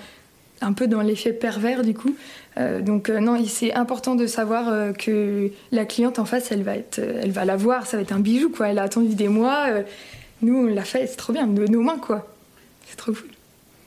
un 0.63 0.73
peu 0.73 0.89
dans 0.89 1.01
l'effet 1.01 1.33
pervers 1.33 1.83
du 1.83 1.95
coup. 1.95 2.15
Euh, 2.59 2.81
donc 2.81 3.09
euh, 3.09 3.21
non, 3.21 3.41
c'est 3.47 3.73
important 3.73 4.17
de 4.17 4.27
savoir 4.27 4.93
que 4.95 5.51
la 5.71 5.85
cliente 5.85 6.19
en 6.19 6.25
face, 6.25 6.51
elle 6.51 6.63
va 6.65 6.77
être, 6.77 6.99
elle 6.99 7.31
va 7.31 7.45
la 7.45 7.57
voir, 7.57 7.87
ça 7.87 7.97
va 7.97 8.03
être 8.03 8.13
un 8.13 8.21
bijou 8.21 8.51
quoi. 8.51 8.69
Elle 8.69 8.81
a 8.81 8.83
attendu 8.83 9.15
des 9.15 9.29
mois 9.29 9.67
nous, 10.43 10.57
on 10.57 10.67
l'a 10.67 10.85
fait, 10.85 11.07
c'est 11.07 11.17
trop 11.17 11.33
bien, 11.33 11.47
de 11.47 11.67
nos 11.67 11.83
mains, 11.83 11.99
quoi. 11.99 12.27
C'est 12.87 12.97
trop 12.97 13.13
cool. 13.13 13.31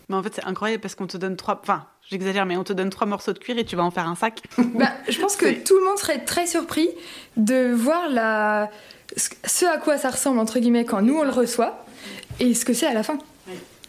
Mais 0.09 0.15
en 0.15 0.23
fait, 0.23 0.33
c'est 0.35 0.45
incroyable 0.45 0.81
parce 0.81 0.95
qu'on 0.95 1.07
te 1.07 1.17
donne 1.17 1.35
trois. 1.35 1.59
Enfin, 1.61 1.85
j'exagère, 2.09 2.45
mais 2.45 2.57
on 2.57 2.63
te 2.63 2.73
donne 2.73 2.89
trois 2.89 3.07
morceaux 3.07 3.33
de 3.33 3.39
cuir 3.39 3.57
et 3.57 3.65
tu 3.65 3.75
vas 3.75 3.83
en 3.83 3.91
faire 3.91 4.07
un 4.07 4.15
sac. 4.15 4.41
bah, 4.57 4.91
je 5.09 5.19
pense 5.19 5.35
que 5.35 5.63
tout 5.63 5.77
le 5.77 5.85
monde 5.85 5.97
serait 5.97 6.23
très 6.23 6.47
surpris 6.47 6.89
de 7.37 7.71
voir 7.73 8.09
la... 8.09 8.69
ce 9.15 9.65
à 9.65 9.77
quoi 9.77 9.97
ça 9.97 10.09
ressemble, 10.09 10.39
entre 10.39 10.59
guillemets, 10.59 10.85
quand 10.85 11.01
nous 11.01 11.17
on 11.17 11.23
le 11.23 11.31
reçoit 11.31 11.85
et 12.39 12.53
ce 12.53 12.65
que 12.65 12.73
c'est 12.73 12.87
à 12.87 12.93
la 12.93 13.03
fin. 13.03 13.17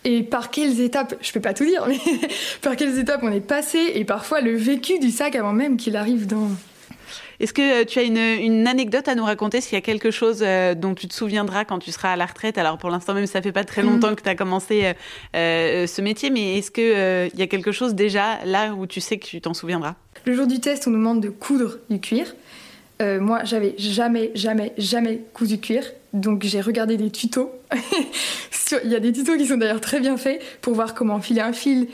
Et 0.04 0.22
par 0.22 0.50
quelles 0.50 0.80
étapes, 0.80 1.16
je 1.20 1.32
peux 1.32 1.40
pas 1.40 1.52
tout 1.52 1.64
dire, 1.64 1.84
mais 1.88 1.98
par 2.62 2.76
quelles 2.76 2.96
étapes 2.98 3.20
on 3.24 3.32
est 3.32 3.40
passé 3.40 3.92
et 3.94 4.04
parfois 4.04 4.40
le 4.40 4.54
vécu 4.54 5.00
du 5.00 5.10
sac 5.10 5.34
avant 5.34 5.52
même 5.52 5.76
qu'il 5.76 5.96
arrive 5.96 6.28
dans, 6.28 6.48
est-ce 7.40 7.52
que 7.52 7.82
euh, 7.82 7.84
tu 7.84 7.98
as 7.98 8.02
une, 8.02 8.66
anecdote 8.66 9.08
à 9.08 9.14
nous 9.14 9.24
raconter 9.24 9.60
S'il 9.60 9.74
y 9.74 9.78
a 9.78 9.82
quelque 9.82 10.10
chose 10.10 10.38
euh, 10.42 10.74
dont 10.74 10.94
tu 10.94 11.06
te 11.06 11.14
souviendras 11.14 11.64
quand 11.64 11.78
tu 11.78 11.92
seras 11.92 12.12
à 12.12 12.16
la 12.16 12.26
retraite? 12.26 12.58
Alors 12.58 12.78
pour 12.78 12.90
l'instant 12.90 13.14
même, 13.14 13.26
ça 13.26 13.42
fait 13.42 13.52
pas 13.52 13.64
très 13.64 13.82
mm. 13.82 13.86
longtemps 13.86 14.14
que 14.14 14.22
tu 14.22 14.28
as 14.28 14.34
commencé 14.34 14.94
euh, 15.34 15.86
ce 15.86 16.02
métier, 16.02 16.30
mais 16.30 16.58
est-ce 16.58 16.70
qu'il 16.70 17.38
y 17.38 17.42
a 17.42 17.46
quelque 17.46 17.72
chose 17.72 17.94
déjà 17.94 18.44
là 18.44 18.72
où 18.74 18.86
tu 18.86 19.00
sais 19.00 19.18
que 19.18 19.26
tu 19.26 19.40
t'en 19.40 19.54
souviendras? 19.54 19.94
Le 20.24 20.34
jour 20.34 20.46
du 20.46 20.60
test, 20.60 20.86
on 20.86 20.90
nous 20.90 20.98
demande 20.98 21.20
de 21.20 21.28
coudre 21.28 21.78
du 21.90 22.00
cuir. 22.00 22.34
moi, 23.00 23.44
j'avais 23.44 23.74
jamais, 23.78 24.30
jamais, 24.34 24.72
jamais 24.78 25.20
cousu 25.34 25.56
du 25.56 25.60
cuir. 25.60 25.84
Donc 26.12 26.44
j'ai 26.44 26.60
regardé 26.60 26.96
des 26.96 27.10
tutos. 27.10 27.52
Il 28.84 28.90
y 28.90 28.96
a 28.96 29.00
des 29.00 29.12
tutos 29.12 29.36
qui 29.36 29.46
sont 29.46 29.58
d'ailleurs 29.58 29.80
très 29.80 30.00
bien 30.00 30.16
faits 30.16 30.42
pour 30.60 30.74
voir 30.74 30.94
comment 30.94 31.20
filer 31.20 31.42
un 31.42 31.52
fil 31.52 31.86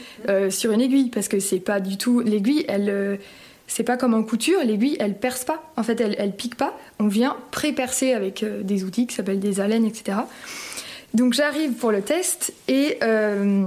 sur 0.48 0.72
une 0.72 0.80
aiguille, 0.80 1.10
parce 1.10 1.28
que 1.28 1.40
c'est 1.40 1.60
pas 1.60 1.80
du 1.80 1.98
tout 1.98 2.20
l'aiguille. 2.20 2.64
Elle, 2.68 3.18
c'est 3.66 3.84
pas 3.84 3.96
comme 3.96 4.14
en 4.14 4.22
couture, 4.22 4.60
l'aiguille 4.64 4.96
elle 5.00 5.16
perce 5.16 5.44
pas, 5.44 5.62
en 5.76 5.82
fait 5.82 6.00
elle, 6.00 6.14
elle 6.18 6.34
pique 6.34 6.56
pas, 6.56 6.76
on 6.98 7.06
vient 7.06 7.36
pré-percer 7.50 8.12
avec 8.12 8.42
euh, 8.42 8.62
des 8.62 8.84
outils 8.84 9.06
qui 9.06 9.14
s'appellent 9.14 9.40
des 9.40 9.60
alènes, 9.60 9.84
etc. 9.84 10.18
Donc 11.14 11.34
j'arrive 11.34 11.72
pour 11.72 11.92
le 11.92 12.02
test 12.02 12.52
et 12.68 12.98
euh, 13.02 13.66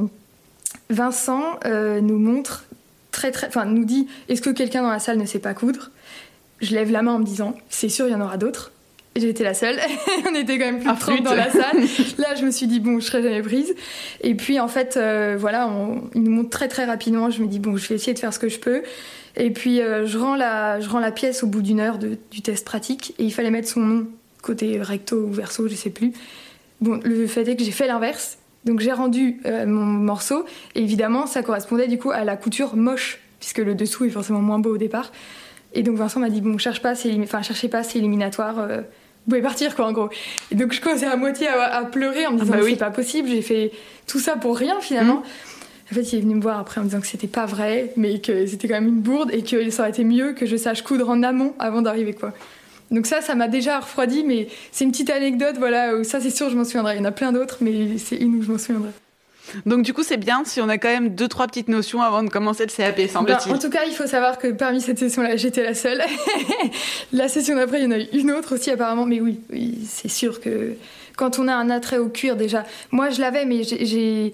Vincent 0.89 1.59
euh, 1.65 2.01
nous 2.01 2.19
montre 2.19 2.65
très 3.11 3.31
très, 3.31 3.47
enfin 3.47 3.65
nous 3.65 3.85
dit 3.85 4.07
est-ce 4.29 4.41
que 4.41 4.49
quelqu'un 4.49 4.83
dans 4.83 4.91
la 4.91 4.99
salle 4.99 5.17
ne 5.17 5.25
sait 5.25 5.39
pas 5.39 5.53
coudre? 5.53 5.91
Je 6.61 6.73
lève 6.73 6.91
la 6.91 7.01
main 7.01 7.13
en 7.13 7.19
me 7.19 7.25
disant 7.25 7.55
c'est 7.69 7.89
sûr 7.89 8.07
il 8.07 8.11
y 8.11 8.15
en 8.15 8.21
aura 8.21 8.37
d'autres. 8.37 8.71
Été 9.15 9.43
la 9.43 9.53
seule. 9.53 9.77
on 10.29 10.35
était 10.35 10.59
quand 10.59 10.65
même 10.65 10.79
plus 10.79 10.91
de 10.91 10.99
30 10.99 11.23
dans 11.23 11.33
la 11.33 11.49
salle. 11.49 11.79
Là, 12.17 12.35
je 12.35 12.45
me 12.45 12.51
suis 12.51 12.67
dit, 12.67 12.79
bon, 12.79 12.99
je 12.99 13.05
serai 13.05 13.23
jamais 13.23 13.41
prise. 13.41 13.73
Et 14.21 14.35
puis, 14.35 14.59
en 14.59 14.67
fait, 14.67 14.99
voilà, 15.37 15.69
il 16.13 16.21
nous 16.21 16.31
montre 16.31 16.49
très, 16.49 16.67
très 16.67 16.85
rapidement. 16.85 17.29
Je 17.29 17.41
me 17.41 17.47
dis, 17.47 17.59
bon, 17.59 17.77
je 17.77 17.87
vais 17.87 17.95
essayer 17.95 18.13
de 18.13 18.19
faire 18.19 18.33
ce 18.33 18.39
que 18.39 18.49
je 18.49 18.59
peux. 18.59 18.83
Et 19.37 19.51
puis 19.51 19.81
euh, 19.81 20.05
je, 20.05 20.17
rends 20.17 20.35
la, 20.35 20.79
je 20.79 20.89
rends 20.89 20.99
la 20.99 21.11
pièce 21.11 21.43
au 21.43 21.47
bout 21.47 21.61
d'une 21.61 21.79
heure 21.79 21.97
du 21.97 22.41
test 22.41 22.65
pratique 22.65 23.13
et 23.19 23.25
il 23.25 23.31
fallait 23.31 23.51
mettre 23.51 23.67
son 23.67 23.81
nom 23.81 24.07
côté 24.41 24.79
recto 24.81 25.17
ou 25.17 25.31
verso, 25.31 25.67
je 25.67 25.75
sais 25.75 25.89
plus. 25.89 26.13
Bon, 26.81 26.99
le 27.03 27.27
fait 27.27 27.47
est 27.47 27.55
que 27.55 27.63
j'ai 27.63 27.71
fait 27.71 27.87
l'inverse. 27.87 28.37
Donc 28.63 28.79
j'ai 28.79 28.91
rendu 28.91 29.41
euh, 29.45 29.65
mon 29.65 29.85
morceau 29.85 30.45
et 30.73 30.81
évidemment 30.81 31.27
ça 31.27 31.43
correspondait 31.43 31.87
du 31.87 31.99
coup 31.99 32.11
à 32.11 32.23
la 32.23 32.35
couture 32.35 32.75
moche 32.75 33.19
puisque 33.39 33.59
le 33.59 33.75
dessous 33.75 34.05
est 34.05 34.09
forcément 34.09 34.41
moins 34.41 34.59
beau 34.59 34.73
au 34.73 34.77
départ. 34.77 35.11
Et 35.73 35.83
donc 35.83 35.97
Vincent 35.97 36.19
m'a 36.19 36.29
dit 36.29 36.41
bon 36.41 36.57
cherche 36.57 36.81
pas, 36.81 36.93
enfin 37.19 37.41
cherchez 37.41 37.67
pas, 37.67 37.83
c'est 37.83 37.99
éliminatoire. 37.99 38.67
Vous 39.25 39.31
pouvez 39.31 39.41
partir 39.41 39.75
quoi 39.75 39.87
en 39.87 39.91
gros. 39.91 40.09
Et 40.51 40.55
donc 40.55 40.71
je 40.71 40.79
commençais 40.79 41.05
à 41.05 41.15
moitié 41.15 41.47
à, 41.47 41.83
pleurer 41.83 42.27
en 42.27 42.33
me 42.33 42.37
ah 42.37 42.43
disant 42.43 42.57
bah 42.57 42.63
c'est 42.63 42.75
pas 42.75 42.91
possible, 42.91 43.29
j'ai 43.29 43.41
fait 43.41 43.71
tout 44.07 44.19
ça 44.19 44.35
pour 44.35 44.57
rien 44.57 44.79
finalement. 44.81 45.15
Mmh. 45.15 45.91
En 45.91 45.93
fait, 45.95 46.13
il 46.13 46.19
est 46.19 46.21
venu 46.21 46.35
me 46.35 46.41
voir 46.41 46.59
après 46.59 46.79
en 46.79 46.83
me 46.83 46.89
disant 46.89 46.99
que 46.99 47.07
c'était 47.07 47.27
pas 47.27 47.45
vrai, 47.45 47.91
mais 47.95 48.19
que 48.19 48.45
c'était 48.47 48.67
quand 48.67 48.73
même 48.75 48.87
une 48.87 49.01
bourde 49.01 49.29
et 49.31 49.43
que 49.43 49.69
ça 49.69 49.83
aurait 49.83 49.91
été 49.91 50.03
mieux 50.03 50.33
que 50.33 50.45
je 50.47 50.55
sache 50.55 50.81
coudre 50.81 51.09
en 51.09 51.21
amont 51.21 51.53
avant 51.59 51.83
d'arriver, 51.83 52.13
quoi. 52.13 52.33
Donc 52.91 53.05
ça, 53.05 53.21
ça 53.21 53.35
m'a 53.35 53.47
déjà 53.47 53.79
refroidi, 53.79 54.23
mais 54.23 54.47
c'est 54.71 54.85
une 54.85 54.91
petite 54.91 55.09
anecdote, 55.09 55.55
voilà, 55.57 55.95
où 55.95 56.03
ça 56.03 56.19
c'est 56.19 56.29
sûr, 56.29 56.49
je 56.49 56.57
m'en 56.57 56.63
souviendrai. 56.63 56.95
Il 56.95 56.99
y 56.99 57.01
en 57.01 57.05
a 57.05 57.11
plein 57.11 57.31
d'autres, 57.31 57.57
mais 57.61 57.97
c'est 57.97 58.17
une 58.17 58.35
où 58.35 58.41
je 58.41 58.51
m'en 58.51 58.57
souviendrai. 58.57 58.91
Donc 59.65 59.83
du 59.83 59.93
coup, 59.93 60.03
c'est 60.03 60.17
bien 60.17 60.43
si 60.45 60.61
on 60.61 60.69
a 60.69 60.77
quand 60.77 60.89
même 60.89 61.09
deux 61.09 61.27
trois 61.27 61.47
petites 61.47 61.67
notions 61.67 62.01
avant 62.01 62.23
de 62.23 62.29
commencer 62.29 62.65
le 62.65 62.71
CAP, 62.71 63.09
semble-t-il. 63.09 63.51
Ben, 63.51 63.55
en 63.55 63.59
tout 63.59 63.69
cas, 63.69 63.85
il 63.85 63.93
faut 63.93 64.07
savoir 64.07 64.37
que 64.37 64.47
parmi 64.47 64.81
cette 64.81 64.99
session-là, 64.99 65.35
j'étais 65.35 65.63
la 65.63 65.73
seule. 65.73 66.01
la 67.11 67.27
session 67.27 67.55
d'après, 67.55 67.81
il 67.81 67.85
y 67.85 67.87
en 67.87 67.91
a 67.91 67.99
eu 67.99 68.07
une 68.13 68.31
autre 68.31 68.55
aussi 68.55 68.71
apparemment, 68.71 69.05
mais 69.05 69.21
oui, 69.21 69.39
oui 69.51 69.79
c'est 69.87 70.09
sûr 70.09 70.41
que 70.41 70.73
quand 71.15 71.39
on 71.39 71.47
a 71.47 71.53
un 71.53 71.69
attrait 71.69 71.97
au 71.97 72.09
cuir 72.09 72.35
déjà, 72.35 72.65
moi 72.91 73.09
je 73.09 73.21
l'avais, 73.21 73.45
mais 73.45 73.63
j'ai 73.63 74.33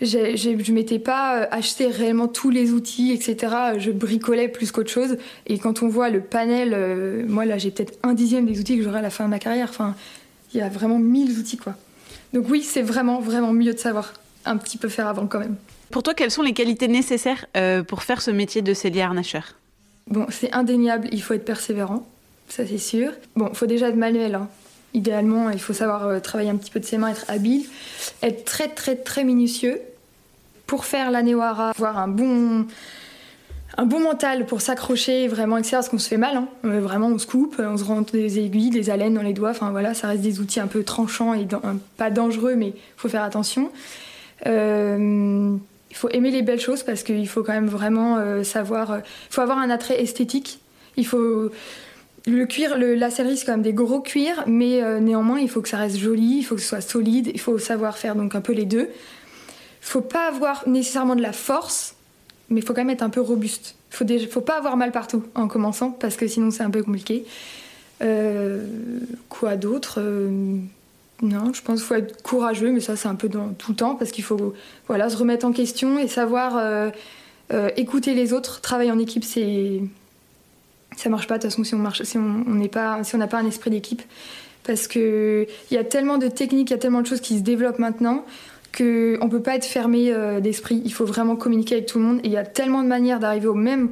je 0.00 0.72
m'étais 0.72 0.98
pas 0.98 1.42
euh, 1.42 1.46
acheté 1.50 1.86
réellement 1.86 2.28
tous 2.28 2.50
les 2.50 2.72
outils, 2.72 3.12
etc. 3.12 3.54
Je 3.78 3.90
bricolais 3.90 4.48
plus 4.48 4.72
qu'autre 4.72 4.90
chose. 4.90 5.16
Et 5.46 5.58
quand 5.58 5.82
on 5.82 5.88
voit 5.88 6.10
le 6.10 6.20
panel, 6.20 6.72
euh, 6.74 7.24
moi 7.26 7.44
là 7.44 7.58
j'ai 7.58 7.70
peut-être 7.70 7.98
un 8.02 8.12
dixième 8.12 8.46
des 8.46 8.58
outils 8.58 8.76
que 8.76 8.82
j'aurai 8.82 8.98
à 8.98 9.02
la 9.02 9.10
fin 9.10 9.24
de 9.24 9.30
ma 9.30 9.38
carrière. 9.38 9.68
Enfin, 9.70 9.94
il 10.52 10.58
y 10.58 10.62
a 10.62 10.68
vraiment 10.68 10.98
mille 10.98 11.38
outils 11.38 11.56
quoi. 11.56 11.74
Donc 12.32 12.46
oui, 12.48 12.62
c'est 12.62 12.82
vraiment 12.82 13.20
vraiment 13.20 13.52
mieux 13.52 13.72
de 13.72 13.78
savoir 13.78 14.14
un 14.44 14.56
petit 14.56 14.78
peu 14.78 14.88
faire 14.88 15.06
avant 15.06 15.26
quand 15.26 15.38
même. 15.38 15.56
Pour 15.90 16.02
toi, 16.02 16.14
quelles 16.14 16.30
sont 16.30 16.42
les 16.42 16.52
qualités 16.52 16.88
nécessaires 16.88 17.46
euh, 17.56 17.82
pour 17.82 18.02
faire 18.02 18.22
ce 18.22 18.30
métier 18.30 18.62
de 18.62 18.74
cellier 18.74 19.02
harnacheur? 19.02 19.54
Bon, 20.08 20.26
c'est 20.30 20.52
indéniable, 20.52 21.08
il 21.12 21.22
faut 21.22 21.34
être 21.34 21.44
persévérant, 21.44 22.06
ça 22.48 22.66
c'est 22.66 22.78
sûr. 22.78 23.12
Bon, 23.36 23.48
il 23.50 23.56
faut 23.56 23.66
déjà 23.66 23.88
être 23.88 23.96
manuel. 23.96 24.34
Hein. 24.34 24.48
Idéalement, 24.92 25.50
il 25.50 25.60
faut 25.60 25.72
savoir 25.72 26.06
euh, 26.06 26.20
travailler 26.20 26.50
un 26.50 26.56
petit 26.56 26.70
peu 26.70 26.80
de 26.80 26.84
ses 26.84 26.98
mains, 26.98 27.08
être 27.08 27.24
habile, 27.28 27.64
être 28.22 28.44
très 28.44 28.68
très 28.68 28.96
très 28.96 29.24
minutieux 29.24 29.80
pour 30.66 30.84
faire 30.84 31.10
la 31.10 31.22
Newara, 31.22 31.70
avoir 31.70 31.98
un 31.98 32.08
bon 32.08 32.66
un 33.76 33.86
bon 33.86 34.00
mental 34.00 34.46
pour 34.46 34.60
s'accrocher 34.60 35.26
vraiment 35.26 35.56
etc 35.56 35.72
parce 35.72 35.88
qu'on 35.88 35.98
se 35.98 36.08
fait 36.08 36.16
mal 36.16 36.36
hein. 36.36 36.48
Euh, 36.64 36.80
vraiment 36.80 37.08
on 37.08 37.18
se 37.18 37.26
coupe 37.26 37.56
on 37.58 37.76
se 37.76 37.84
rentre 37.84 38.12
des 38.12 38.38
aiguilles 38.38 38.70
des 38.70 38.88
haleines 38.90 39.14
dans 39.14 39.22
les 39.22 39.32
doigts 39.32 39.50
enfin 39.50 39.70
voilà 39.70 39.94
ça 39.94 40.08
reste 40.08 40.22
des 40.22 40.38
outils 40.38 40.60
un 40.60 40.68
peu 40.68 40.84
tranchants 40.84 41.34
et 41.34 41.46
pas 41.96 42.10
dangereux 42.10 42.54
mais 42.54 42.68
il 42.68 42.74
faut 42.96 43.08
faire 43.08 43.24
attention 43.24 43.70
il 44.46 45.96
faut 45.96 46.08
aimer 46.10 46.30
les 46.30 46.42
belles 46.42 46.60
choses 46.60 46.82
parce 46.82 47.02
qu'il 47.02 47.28
faut 47.28 47.42
quand 47.42 47.52
même 47.52 47.68
vraiment 47.68 48.42
savoir 48.44 48.98
il 48.98 49.34
faut 49.34 49.40
avoir 49.40 49.58
un 49.58 49.70
attrait 49.70 50.02
esthétique 50.02 50.58
il 50.96 51.06
faut 51.06 51.50
le 52.26 52.46
cuir, 52.46 52.78
la 52.78 53.10
sellerie, 53.10 53.36
c'est 53.36 53.44
quand 53.44 53.52
même 53.52 53.62
des 53.62 53.74
gros 53.74 54.00
cuirs, 54.00 54.44
mais 54.46 54.82
euh, 54.82 54.98
néanmoins, 54.98 55.40
il 55.40 55.50
faut 55.50 55.60
que 55.60 55.68
ça 55.68 55.76
reste 55.76 55.98
joli, 55.98 56.38
il 56.38 56.42
faut 56.42 56.54
que 56.54 56.62
ce 56.62 56.68
soit 56.68 56.80
solide, 56.80 57.30
il 57.32 57.40
faut 57.40 57.58
savoir 57.58 57.98
faire 57.98 58.16
donc 58.16 58.34
un 58.34 58.40
peu 58.40 58.54
les 58.54 58.64
deux. 58.64 58.88
Il 58.88 59.86
faut 59.86 60.00
pas 60.00 60.28
avoir 60.28 60.66
nécessairement 60.66 61.16
de 61.16 61.22
la 61.22 61.32
force, 61.32 61.96
mais 62.48 62.60
il 62.60 62.66
faut 62.66 62.72
quand 62.72 62.80
même 62.80 62.90
être 62.90 63.02
un 63.02 63.10
peu 63.10 63.20
robuste. 63.20 63.76
Il 63.90 63.96
faut, 63.96 64.30
faut 64.30 64.40
pas 64.40 64.56
avoir 64.56 64.78
mal 64.78 64.90
partout 64.90 65.24
en 65.34 65.48
commençant, 65.48 65.90
parce 65.90 66.16
que 66.16 66.26
sinon 66.26 66.50
c'est 66.50 66.62
un 66.62 66.70
peu 66.70 66.82
compliqué. 66.82 67.26
Euh, 68.00 68.66
quoi 69.28 69.56
d'autre? 69.56 69.96
Euh, 69.98 70.56
Non, 71.22 71.52
je 71.52 71.62
pense 71.62 71.78
qu'il 71.78 71.86
faut 71.86 71.94
être 71.94 72.22
courageux, 72.22 72.72
mais 72.72 72.80
ça 72.80 72.96
c'est 72.96 73.08
un 73.08 73.14
peu 73.14 73.28
dans 73.28 73.48
tout 73.50 73.72
le 73.72 73.76
temps, 73.76 73.94
parce 73.94 74.10
qu'il 74.10 74.24
faut 74.24 74.54
voilà, 74.88 75.08
se 75.08 75.16
remettre 75.16 75.46
en 75.46 75.52
question 75.52 75.98
et 75.98 76.08
savoir 76.08 76.92
écouter 77.76 78.14
les 78.14 78.32
autres. 78.32 78.60
Travailler 78.60 78.90
en 78.90 78.98
équipe, 78.98 79.24
c'est 79.24 79.80
ça 80.96 81.08
marche 81.08 81.26
pas 81.26 81.38
de 81.38 81.42
toute 81.42 81.50
façon 81.50 81.64
si 81.64 81.74
on 81.74 81.78
marche, 81.78 82.02
si 82.02 82.18
on 82.18 82.54
n'est 82.54 82.68
pas, 82.68 83.02
si 83.04 83.14
on 83.14 83.18
n'a 83.18 83.26
pas 83.26 83.38
un 83.38 83.46
esprit 83.46 83.70
d'équipe, 83.70 84.02
parce 84.64 84.86
que 84.88 85.46
il 85.70 85.74
y 85.74 85.78
a 85.78 85.84
tellement 85.84 86.18
de 86.18 86.28
techniques, 86.28 86.70
il 86.70 86.72
y 86.72 86.76
a 86.76 86.78
tellement 86.78 87.02
de 87.02 87.06
choses 87.06 87.20
qui 87.20 87.38
se 87.38 87.42
développent 87.42 87.78
maintenant 87.78 88.24
que 88.72 89.18
on 89.20 89.28
peut 89.28 89.40
pas 89.40 89.54
être 89.54 89.64
fermé 89.64 90.12
euh, 90.12 90.40
d'esprit. 90.40 90.82
Il 90.84 90.92
faut 90.92 91.04
vraiment 91.04 91.36
communiquer 91.36 91.76
avec 91.76 91.86
tout 91.86 91.98
le 91.98 92.04
monde 92.04 92.18
et 92.24 92.26
il 92.26 92.32
y 92.32 92.36
a 92.36 92.44
tellement 92.44 92.82
de 92.82 92.88
manières 92.88 93.20
d'arriver 93.20 93.46
au 93.46 93.54
même, 93.54 93.90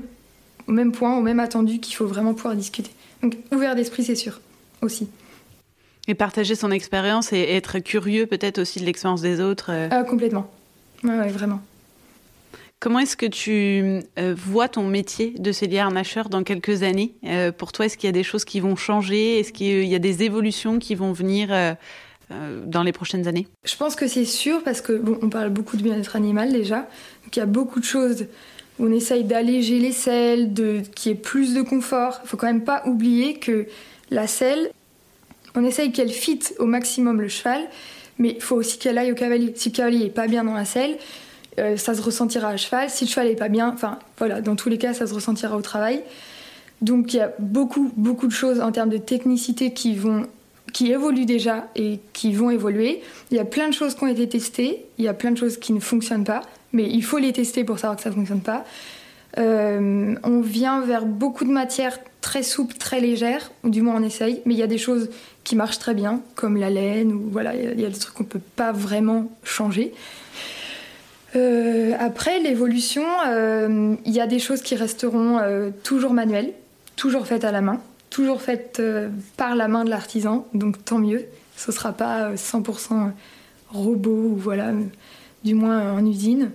au 0.67 0.73
même 0.73 0.93
point, 0.93 1.17
au 1.17 1.21
même 1.21 1.41
attendu 1.41 1.79
qu'il 1.79 1.95
faut 1.95 2.07
vraiment 2.07 2.35
pouvoir 2.35 2.57
discuter. 2.57 2.91
Donc 3.23 3.37
ouvert 3.53 3.77
d'esprit, 3.77 4.03
c'est 4.05 4.17
sûr 4.17 4.41
aussi. 4.81 5.09
Et 6.09 6.15
partager 6.15 6.55
son 6.55 6.71
expérience 6.71 7.33
et 7.33 7.41
être 7.41 7.79
curieux 7.79 8.27
peut-être 8.27 8.59
aussi 8.59 8.81
de 8.81 8.85
l'expérience 8.85 9.21
des 9.21 9.41
autres. 9.41 9.71
Euh. 9.71 9.89
Ah, 9.91 10.03
complètement. 10.03 10.51
Ouais, 11.05 11.17
ouais, 11.17 11.29
vraiment. 11.29 11.61
Comment 12.81 12.99
est-ce 12.99 13.17
que 13.17 13.27
tu 13.27 14.03
euh, 14.19 14.35
vois 14.37 14.67
ton 14.69 14.83
métier 14.83 15.35
de 15.39 15.53
cellier 15.53 15.79
harnacheur 15.79 16.29
dans 16.29 16.43
quelques 16.43 16.83
années? 16.83 17.15
Euh, 17.25 17.53
Pour 17.53 17.71
toi, 17.71 17.87
est-ce 17.87 17.97
qu'il 17.97 18.09
y 18.09 18.11
a 18.11 18.13
des 18.13 18.25
choses 18.25 18.45
qui 18.45 18.59
vont 18.59 18.75
changer? 18.75 19.39
Est-ce 19.39 19.53
qu'il 19.53 19.85
y 19.85 19.95
a 19.95 20.01
des 20.01 20.25
évolutions 20.25 20.81
qui 20.81 20.97
vont 20.97 21.13
venir 21.13 21.51
euh, 21.53 21.75
dans 22.67 22.83
les 22.83 22.91
prochaines 22.91 23.29
années? 23.29 23.47
Je 23.65 23.77
pense 23.77 23.95
que 23.95 24.09
c'est 24.09 24.25
sûr 24.25 24.65
parce 24.65 24.81
que 24.81 24.95
bon, 24.95 25.17
on 25.23 25.29
parle 25.29 25.51
beaucoup 25.51 25.77
de 25.77 25.83
bien-être 25.85 26.17
animal 26.17 26.53
déjà. 26.53 26.79
Donc 27.23 27.37
il 27.37 27.39
y 27.39 27.43
a 27.43 27.47
beaucoup 27.47 27.79
de 27.79 27.85
choses 27.85 28.27
où 28.81 28.87
on 28.87 28.93
essaye 28.93 29.23
d'alléger 29.23 29.79
les 29.79 29.93
selles, 29.93 30.53
de 30.53 30.81
qu'il 30.97 31.13
y 31.13 31.15
ait 31.15 31.19
plus 31.19 31.55
de 31.55 31.63
confort. 31.63 32.19
Il 32.25 32.29
faut 32.29 32.37
quand 32.37 32.49
même 32.49 32.65
pas 32.65 32.83
oublier 32.87 33.35
que 33.35 33.67
la 34.11 34.27
selle, 34.27 34.73
on 35.55 35.65
essaye 35.65 35.93
qu'elle 35.93 36.11
fitte 36.11 36.55
au 36.59 36.67
maximum 36.67 37.21
le 37.21 37.29
cheval 37.29 37.63
Mais 38.19 38.35
il 38.37 38.43
faut 38.43 38.57
aussi 38.57 38.79
qu'elle 38.79 38.99
aille 38.99 39.13
au 39.13 39.15
cavalier. 39.15 39.53
Si 39.57 39.71
le 39.71 39.75
cavalier 39.75 40.07
est 40.07 40.11
pas 40.11 40.27
bien 40.27 40.45
dans 40.45 40.55
la 40.55 40.65
selle, 40.65 40.97
euh, 41.59 41.77
ça 41.77 41.95
se 41.95 42.03
ressentira 42.03 42.49
à 42.49 42.57
cheval. 42.57 42.89
Si 42.91 43.05
le 43.05 43.11
cheval 43.11 43.29
est 43.29 43.37
pas 43.37 43.49
bien, 43.49 43.69
enfin 43.69 43.99
voilà, 44.19 44.41
dans 44.41 44.57
tous 44.57 44.69
les 44.69 44.79
cas, 44.79 44.95
ça 44.95 45.07
se 45.07 45.15
ressentira 45.15 45.57
au 45.57 45.63
travail. 45.63 46.03
Donc 46.81 47.15
il 47.15 47.19
y 47.19 47.21
a 47.21 47.33
beaucoup, 47.39 47.93
beaucoup 47.97 48.27
de 48.27 48.33
choses 48.33 48.61
en 48.61 48.73
termes 48.73 48.91
de 48.91 48.99
technicité 48.99 49.73
qui 49.73 49.95
vont 49.95 50.27
qui 50.73 50.91
évoluent 50.91 51.27
déjà 51.27 51.69
et 51.77 52.01
qui 52.13 52.33
vont 52.33 52.51
évoluer. 52.51 53.03
Il 53.31 53.37
y 53.37 53.41
a 53.41 53.45
plein 53.45 53.69
de 53.69 53.75
choses 53.75 53.95
qui 53.95 54.05
ont 54.05 54.09
été 54.09 54.29
testées, 54.29 54.87
il 54.97 55.05
y 55.05 55.09
a 55.09 55.13
plein 55.13 55.31
de 55.31 55.37
choses 55.37 55.59
qui 55.59 55.75
ne 55.75 55.81
fonctionnent 55.81 56.25
pas, 56.25 56.43
mais 56.73 56.89
il 56.89 57.05
faut 57.05 57.19
les 57.19 57.33
tester 57.33 57.63
pour 57.65 57.79
savoir 57.79 57.97
que 57.97 58.03
ça 58.03 58.09
ne 58.11 58.15
fonctionne 58.15 58.41
pas. 58.41 58.65
Euh, 59.39 60.15
on 60.23 60.41
vient 60.41 60.81
vers 60.81 61.05
beaucoup 61.05 61.45
de 61.45 61.51
matières 61.51 61.99
très 62.21 62.43
souples, 62.43 62.77
très 62.77 63.01
légères, 63.01 63.51
du 63.65 63.83
moins 63.83 63.97
on 63.97 64.03
essaye, 64.03 64.43
mais 64.45 64.55
il 64.55 64.61
y 64.61 64.63
a 64.63 64.67
des 64.67 64.79
choses 64.79 65.11
qui 65.45 65.57
marchent 65.57 65.79
très 65.79 65.95
bien, 65.95 66.21
comme 66.35 66.57
la 66.57 66.71
laine, 66.71 67.13
ou 67.13 67.29
voilà, 67.31 67.55
il 67.55 67.81
y 67.81 67.85
a 67.85 67.89
des 67.89 67.99
trucs 67.99 68.15
qu'on 68.15 68.25
ne 68.25 68.29
peut 68.29 68.41
pas 68.57 68.73
vraiment 68.73 69.31
changer. 69.45 69.93
Euh, 71.35 71.93
après, 71.99 72.41
l'évolution, 72.41 73.05
euh, 73.27 73.95
il 74.05 74.13
y 74.13 74.21
a 74.21 74.27
des 74.27 74.39
choses 74.39 74.63
qui 74.63 74.77
resteront 74.77 75.41
toujours 75.83 76.13
manuelles, 76.13 76.53
toujours 76.97 77.27
faites 77.27 77.45
à 77.45 77.53
la 77.53 77.61
main, 77.61 77.81
toujours 78.11 78.43
faites 78.43 78.81
par 79.37 79.57
la 79.57 79.69
main 79.69 79.85
de 79.85 79.91
l'artisan, 79.91 80.47
donc 80.55 80.85
tant 80.85 80.99
mieux. 80.99 81.25
Ce 81.57 81.71
ne 81.71 81.75
sera 81.75 81.93
pas 81.93 82.35
100% 82.35 83.11
robot, 83.71 84.11
ou 84.11 84.37
voilà, 84.37 84.73
du 85.45 85.55
moins 85.55 85.93
en 85.93 86.05
usine. 86.07 86.51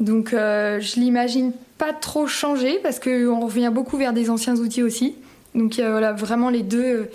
Donc 0.00 0.30
je 0.32 1.00
l'imagine 1.00 1.52
pas 1.78 1.92
trop 1.92 2.26
changer 2.26 2.78
parce 2.82 3.00
qu'on 3.00 3.40
revient 3.40 3.70
beaucoup 3.72 3.96
vers 3.96 4.12
des 4.12 4.28
anciens 4.30 4.56
outils 4.56 4.82
aussi. 4.82 5.14
Donc 5.54 5.74
voilà, 5.76 6.12
vraiment 6.12 6.50
les 6.50 6.62
deux 6.62 6.84
euh, 6.84 7.10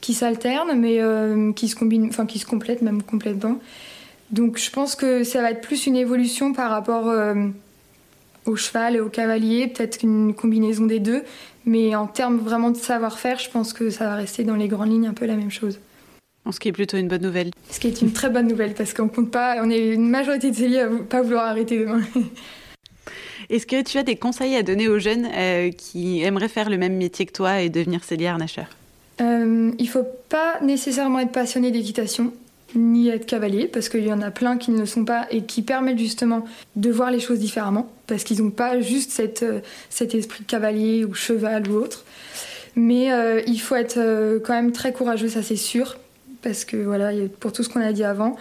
qui 0.00 0.14
s'alternent, 0.14 0.78
mais 0.78 1.00
euh, 1.00 1.52
qui 1.52 1.68
se 1.68 1.76
combinent, 1.76 2.08
enfin 2.08 2.26
qui 2.26 2.38
se 2.38 2.46
complètent 2.46 2.82
même 2.82 3.02
complètement. 3.02 3.58
Donc 4.30 4.58
je 4.58 4.70
pense 4.70 4.94
que 4.94 5.24
ça 5.24 5.40
va 5.40 5.50
être 5.50 5.60
plus 5.60 5.86
une 5.86 5.96
évolution 5.96 6.52
par 6.52 6.70
rapport 6.70 7.08
euh, 7.08 7.34
au 8.44 8.56
cheval 8.56 8.96
et 8.96 9.00
au 9.00 9.08
cavalier, 9.08 9.68
peut-être 9.68 10.02
une 10.02 10.34
combinaison 10.34 10.86
des 10.86 10.98
deux. 10.98 11.22
Mais 11.64 11.96
en 11.96 12.06
termes 12.06 12.38
vraiment 12.38 12.70
de 12.70 12.76
savoir-faire, 12.76 13.38
je 13.38 13.50
pense 13.50 13.72
que 13.72 13.90
ça 13.90 14.04
va 14.04 14.14
rester 14.14 14.44
dans 14.44 14.54
les 14.54 14.68
grandes 14.68 14.90
lignes 14.90 15.08
un 15.08 15.14
peu 15.14 15.26
la 15.26 15.36
même 15.36 15.50
chose. 15.50 15.80
Ce 16.50 16.60
qui 16.60 16.68
est 16.68 16.72
plutôt 16.72 16.96
une 16.96 17.08
bonne 17.08 17.22
nouvelle. 17.22 17.50
Ce 17.70 17.80
qui 17.80 17.88
est 17.88 18.00
une 18.02 18.12
très 18.12 18.30
bonne 18.30 18.46
nouvelle 18.46 18.74
parce 18.74 18.94
qu'on 18.94 19.08
compte 19.08 19.32
pas, 19.32 19.56
on 19.62 19.68
est 19.68 19.88
une 19.88 20.08
majorité 20.08 20.52
de 20.52 20.56
celliers 20.56 20.80
à 20.80 20.88
pas 20.88 21.22
vouloir 21.22 21.46
arrêter 21.46 21.80
demain. 21.80 22.02
Est-ce 23.50 23.66
que 23.66 23.82
tu 23.82 23.98
as 23.98 24.02
des 24.02 24.16
conseils 24.16 24.54
à 24.56 24.62
donner 24.62 24.88
aux 24.88 24.98
jeunes 24.98 25.26
euh, 25.32 25.70
qui 25.70 26.22
aimeraient 26.22 26.48
faire 26.48 26.70
le 26.70 26.78
même 26.78 26.96
métier 26.96 27.26
que 27.26 27.32
toi 27.32 27.60
et 27.60 27.68
devenir 27.68 28.04
cellier 28.04 28.26
harnacheur 28.26 28.66
euh, 29.20 29.70
Il 29.78 29.88
faut 29.88 30.06
pas 30.28 30.60
nécessairement 30.62 31.20
être 31.20 31.32
passionné 31.32 31.70
d'équitation 31.70 32.32
ni 32.74 33.08
être 33.08 33.26
cavalier, 33.26 33.68
parce 33.68 33.88
qu'il 33.88 34.04
y 34.04 34.12
en 34.12 34.20
a 34.20 34.30
plein 34.30 34.58
qui 34.58 34.70
ne 34.70 34.80
le 34.80 34.86
sont 34.86 35.04
pas 35.04 35.26
et 35.30 35.42
qui 35.42 35.62
permettent 35.62 35.98
justement 35.98 36.44
de 36.74 36.90
voir 36.90 37.10
les 37.10 37.20
choses 37.20 37.38
différemment, 37.38 37.88
parce 38.06 38.24
qu'ils 38.24 38.42
n'ont 38.42 38.50
pas 38.50 38.80
juste 38.80 39.18
euh, 39.42 39.60
cet 39.88 40.14
esprit 40.14 40.42
de 40.42 40.46
cavalier 40.46 41.04
ou 41.04 41.14
cheval 41.14 41.70
ou 41.70 41.76
autre. 41.76 42.04
Mais 42.74 43.08
il 43.46 43.58
faut 43.58 43.74
être 43.74 43.98
quand 44.44 44.52
même 44.52 44.70
très 44.70 44.92
courageux, 44.92 45.28
ça 45.28 45.42
c'est 45.42 45.56
sûr, 45.56 45.96
parce 46.42 46.66
que 46.66 46.76
voilà, 46.76 47.10
pour 47.40 47.50
tout 47.50 47.62
ce 47.62 47.70
qu'on 47.70 47.80
a 47.80 47.90
dit 47.90 48.04
avant, 48.04 48.36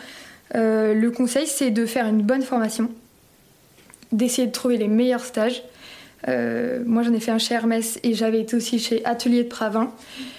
le 0.53 1.09
conseil 1.09 1.47
c'est 1.47 1.71
de 1.71 1.85
faire 1.85 2.05
une 2.05 2.21
bonne 2.21 2.41
formation, 2.41 2.91
d'essayer 4.11 4.47
de 4.47 4.51
trouver 4.51 4.75
les 4.75 4.89
meilleurs 4.89 5.23
stages. 5.23 5.63
Euh, 6.27 6.79
moi, 6.85 7.03
j'en 7.03 7.13
ai 7.13 7.19
fait 7.19 7.31
un 7.31 7.38
chez 7.38 7.53
Hermès 7.53 7.99
et 8.03 8.13
j'avais 8.13 8.41
été 8.41 8.55
aussi 8.55 8.79
chez 8.79 9.03
Atelier 9.05 9.43
de 9.43 9.49
Pravin, 9.49 9.91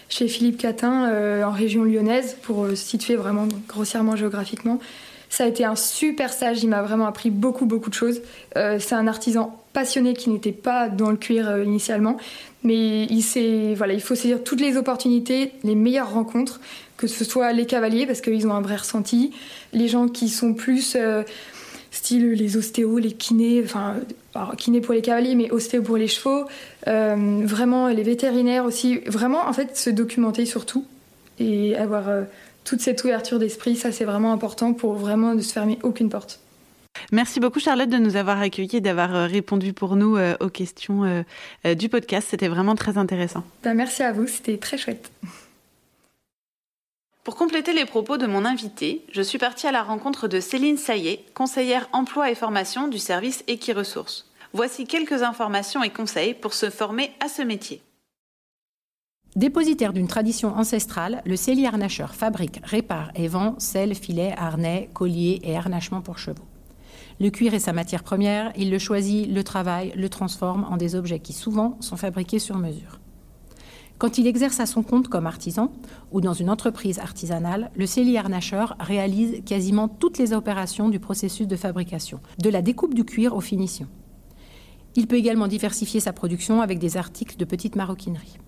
chez 0.09 0.29
Philippe 0.29 0.59
Catin, 0.59 1.09
euh, 1.09 1.45
en 1.45 1.51
région 1.51 1.85
lyonnaise, 1.85 2.37
pour 2.43 2.65
euh, 2.65 2.75
situer 2.75 3.17
vraiment 3.17 3.47
grossièrement 3.69 4.17
géographiquement. 4.17 4.81
Ça 5.29 5.45
a 5.45 5.47
été 5.49 5.65
un 5.65 5.77
super 5.77 6.33
stage, 6.33 6.63
il 6.63 6.69
m'a 6.69 6.83
vraiment 6.83 7.07
appris 7.07 7.31
beaucoup, 7.31 7.67
beaucoup 7.67 7.91
de 7.91 7.95
choses. 7.95 8.23
c'est 8.55 8.93
un 8.93 9.09
artisan 9.09 9.61
passionné 9.73 10.15
qui 10.15 10.31
n'était 10.31 10.53
pas 10.53 10.89
dans 10.89 11.11
le 11.11 11.17
cuir 11.17 11.65
initialement, 11.65 12.17
mais 12.63 13.07
il, 13.07 13.75
voilà, 13.75 13.93
il 13.93 14.01
faut 14.01 14.15
saisir 14.15 14.45
toutes 14.45 14.61
les 14.61 14.77
opportunités, 14.77 15.51
les 15.65 15.75
meilleures 15.75 16.13
rencontres, 16.13 16.61
que 16.97 17.09
ce 17.09 17.25
soit 17.25 17.53
les 17.53 17.67
cavaliers, 17.67 18.07
parce 18.07 18.21
qu'ils 18.21 18.47
ont 18.47 18.53
un 18.53 18.61
vrai 18.61 18.77
ressenti, 18.77 19.33
les 19.73 19.89
gens 19.89 20.07
qui 20.07 20.29
sont 20.29 20.55
plus 20.55 20.97
style 21.91 22.33
les 22.33 22.57
ostéos, 22.57 22.99
les 22.99 23.13
kinés, 23.13 23.63
enfin, 23.65 23.97
kinés 24.57 24.81
pour 24.81 24.95
les 24.95 25.03
cavaliers, 25.03 25.35
mais 25.35 25.51
ostéos 25.51 25.83
pour 25.83 25.97
les 25.97 26.09
chevaux, 26.09 26.47
euh, 26.87 27.41
vraiment 27.45 27.89
les 27.89 28.03
vétérinaires 28.03 28.65
aussi, 28.65 28.99
vraiment 29.07 29.47
en 29.47 29.53
fait 29.53 29.77
se 29.77 29.91
documenter 29.91 30.47
surtout 30.47 30.87
et 31.39 31.77
avoir 31.77 32.09
euh, 32.09 32.23
toute 32.65 32.81
cette 32.81 33.03
ouverture 33.05 33.39
d'esprit, 33.39 33.77
ça 33.77 33.93
c'est 33.93 34.05
vraiment 34.05 34.33
important 34.33 34.73
pour 34.73 34.95
vraiment 34.95 35.35
ne 35.35 35.41
se 35.41 35.53
fermer 35.53 35.79
aucune 35.83 36.09
porte. 36.09 36.41
Merci 37.13 37.41
beaucoup 37.41 37.61
Charlotte 37.61 37.91
de 37.91 37.99
nous 37.99 38.17
avoir 38.17 38.41
accueillis 38.41 38.77
et 38.77 38.81
d'avoir 38.81 39.15
euh, 39.15 39.27
répondu 39.27 39.73
pour 39.73 39.97
nous 39.97 40.19
aux 40.41 40.49
questions 40.49 41.25
du 41.65 41.89
podcast. 41.89 42.29
C'était 42.31 42.49
vraiment 42.49 42.75
très 42.75 42.97
intéressant. 42.99 43.45
Ben, 43.63 43.75
merci 43.75 44.03
à 44.03 44.13
vous, 44.13 44.27
c'était 44.27 44.57
très 44.57 44.79
chouette. 44.79 45.11
Pour 47.27 47.35
compléter 47.35 47.73
les 47.73 47.87
propos 47.87 48.19
de 48.19 48.27
mon 48.29 48.45
invité, 48.45 49.05
je 49.11 49.21
suis 49.21 49.37
partie 49.37 49.67
à 49.67 49.73
la 49.73 49.83
rencontre 49.83 50.29
de 50.29 50.39
Céline 50.39 50.77
Saillet, 50.77 51.25
conseillère 51.35 51.89
emploi 51.93 52.31
et 52.31 52.37
formation 52.37 52.87
du 52.87 52.99
service 52.99 53.43
Equiresources. 53.49 54.31
Voici 54.53 54.87
quelques 54.87 55.25
informations 55.25 55.83
et 55.83 55.91
conseils 55.91 56.35
pour 56.35 56.55
se 56.55 56.71
former 56.71 57.11
à 57.19 57.27
ce 57.27 57.43
métier. 57.43 57.83
Dépositaire 59.35 59.93
d'une 59.93 60.07
tradition 60.07 60.57
ancestrale, 60.57 61.21
le 61.27 61.35
cellier 61.35 61.67
harnacheur 61.67 62.15
fabrique, 62.15 62.61
répare 62.63 63.11
et 63.17 63.27
vend 63.27 63.57
selles, 63.59 63.97
filets, 63.97 64.37
harnais, 64.39 64.89
colliers 64.95 65.41
et 65.43 65.57
harnachements 65.57 66.03
pour 66.03 66.19
chevaux. 66.19 66.47
Le 67.19 67.31
cuir 67.31 67.55
est 67.55 67.59
sa 67.59 67.73
matière 67.73 68.05
première, 68.05 68.53
il 68.57 68.71
le 68.71 68.79
choisit, 68.79 69.29
le 69.29 69.43
travaille, 69.43 69.93
le 69.97 70.09
transforme 70.09 70.65
en 70.71 70.77
des 70.77 70.95
objets 70.95 71.19
qui 71.19 71.33
souvent 71.33 71.77
sont 71.81 71.97
fabriqués 71.97 72.39
sur 72.39 72.57
mesure. 72.57 73.01
Quand 73.99 74.19
il 74.19 74.27
exerce 74.27 74.61
à 74.61 74.67
son 74.67 74.83
compte 74.83 75.09
comme 75.09 75.27
artisan 75.27 75.73
ou 76.13 76.21
dans 76.21 76.35
une 76.35 76.51
entreprise 76.51 76.99
artisanale, 76.99 77.71
le 77.75 77.87
cellier 77.87 78.19
harnacheur 78.19 78.77
réalise 78.79 79.43
quasiment 79.47 79.89
toutes 79.89 80.19
les 80.19 80.35
opérations 80.35 80.91
du 80.91 81.01
processus 81.01 81.47
de 81.47 81.57
fabrication, 81.57 82.21
de 82.39 82.51
la 82.51 82.61
découpe 82.61 82.93
du 82.93 83.05
cuir 83.05 83.35
aux 83.35 83.41
finitions. 83.41 83.89
Il 84.97 85.07
peut 85.07 85.17
également 85.17 85.49
diversifier 85.49 86.01
sa 86.01 86.13
production 86.13 86.61
avec 86.61 86.79
des 86.79 86.99
articles 86.99 87.39
de 87.39 87.45
petite 87.47 87.77
maroquinerie. 87.77 88.39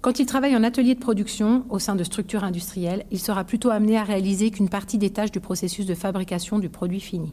Quand 0.00 0.18
il 0.18 0.26
travaille 0.26 0.56
en 0.56 0.64
atelier 0.64 0.94
de 0.94 1.00
production 1.00 1.64
au 1.68 1.78
sein 1.78 1.94
de 1.94 2.04
structures 2.04 2.42
industrielles, 2.42 3.04
il 3.12 3.20
sera 3.20 3.44
plutôt 3.44 3.70
amené 3.70 3.96
à 3.96 4.02
réaliser 4.02 4.50
qu'une 4.50 4.70
partie 4.70 4.98
des 4.98 5.10
tâches 5.10 5.30
du 5.30 5.40
processus 5.40 5.86
de 5.86 5.94
fabrication 5.94 6.58
du 6.58 6.68
produit 6.68 7.00
fini 7.00 7.32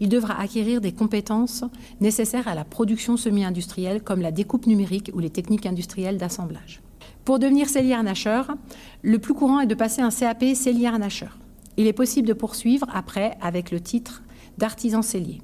il 0.00 0.08
devra 0.08 0.40
acquérir 0.40 0.80
des 0.80 0.92
compétences 0.92 1.64
nécessaires 2.00 2.48
à 2.48 2.54
la 2.54 2.64
production 2.64 3.16
semi-industrielle 3.16 4.02
comme 4.02 4.20
la 4.20 4.32
découpe 4.32 4.66
numérique 4.66 5.10
ou 5.14 5.18
les 5.18 5.30
techniques 5.30 5.66
industrielles 5.66 6.18
d'assemblage. 6.18 6.80
Pour 7.24 7.38
devenir 7.38 7.68
cellier 7.68 7.94
harnacheur, 7.94 8.54
le 9.02 9.18
plus 9.18 9.34
courant 9.34 9.60
est 9.60 9.66
de 9.66 9.74
passer 9.74 10.02
un 10.02 10.10
CAP 10.10 10.54
cellier 10.54 10.86
harnacheur. 10.86 11.38
Il 11.76 11.86
est 11.86 11.92
possible 11.92 12.28
de 12.28 12.32
poursuivre 12.32 12.86
après 12.92 13.36
avec 13.40 13.70
le 13.70 13.80
titre 13.80 14.22
d'artisan 14.58 15.02
cellier. 15.02 15.40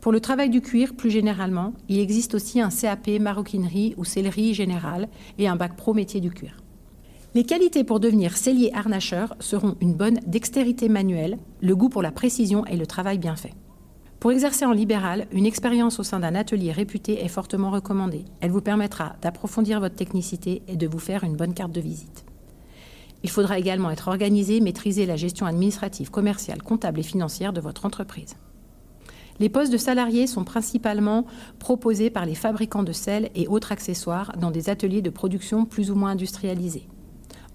Pour 0.00 0.12
le 0.12 0.20
travail 0.20 0.48
du 0.48 0.62
cuir, 0.62 0.94
plus 0.94 1.10
généralement, 1.10 1.74
il 1.88 1.98
existe 1.98 2.34
aussi 2.34 2.60
un 2.60 2.70
CAP 2.70 3.08
maroquinerie 3.20 3.94
ou 3.98 4.04
sellerie 4.04 4.54
générale 4.54 5.08
et 5.38 5.46
un 5.46 5.56
bac 5.56 5.76
pro 5.76 5.92
métier 5.92 6.20
du 6.20 6.30
cuir. 6.30 6.56
Les 7.34 7.44
qualités 7.44 7.84
pour 7.84 8.00
devenir 8.00 8.36
cellier 8.36 8.72
harnacheur 8.74 9.36
seront 9.38 9.76
une 9.80 9.94
bonne 9.94 10.18
dextérité 10.26 10.88
manuelle, 10.88 11.38
le 11.60 11.76
goût 11.76 11.88
pour 11.88 12.02
la 12.02 12.10
précision 12.10 12.66
et 12.66 12.76
le 12.76 12.86
travail 12.86 13.18
bien 13.18 13.36
fait. 13.36 13.52
Pour 14.20 14.32
exercer 14.32 14.66
en 14.66 14.72
libéral, 14.72 15.26
une 15.32 15.46
expérience 15.46 15.98
au 15.98 16.02
sein 16.02 16.20
d'un 16.20 16.34
atelier 16.34 16.72
réputé 16.72 17.24
est 17.24 17.28
fortement 17.28 17.70
recommandée. 17.70 18.26
Elle 18.42 18.50
vous 18.50 18.60
permettra 18.60 19.16
d'approfondir 19.22 19.80
votre 19.80 19.94
technicité 19.94 20.60
et 20.68 20.76
de 20.76 20.86
vous 20.86 20.98
faire 20.98 21.24
une 21.24 21.36
bonne 21.36 21.54
carte 21.54 21.72
de 21.72 21.80
visite. 21.80 22.26
Il 23.22 23.30
faudra 23.30 23.58
également 23.58 23.90
être 23.90 24.08
organisé, 24.08 24.60
maîtriser 24.60 25.06
la 25.06 25.16
gestion 25.16 25.46
administrative, 25.46 26.10
commerciale, 26.10 26.62
comptable 26.62 27.00
et 27.00 27.02
financière 27.02 27.54
de 27.54 27.62
votre 27.62 27.86
entreprise. 27.86 28.36
Les 29.38 29.48
postes 29.48 29.72
de 29.72 29.78
salariés 29.78 30.26
sont 30.26 30.44
principalement 30.44 31.24
proposés 31.58 32.10
par 32.10 32.26
les 32.26 32.34
fabricants 32.34 32.82
de 32.82 32.92
sel 32.92 33.30
et 33.34 33.48
autres 33.48 33.72
accessoires 33.72 34.32
dans 34.38 34.50
des 34.50 34.68
ateliers 34.68 35.00
de 35.00 35.08
production 35.08 35.64
plus 35.64 35.90
ou 35.90 35.94
moins 35.94 36.10
industrialisés. 36.10 36.86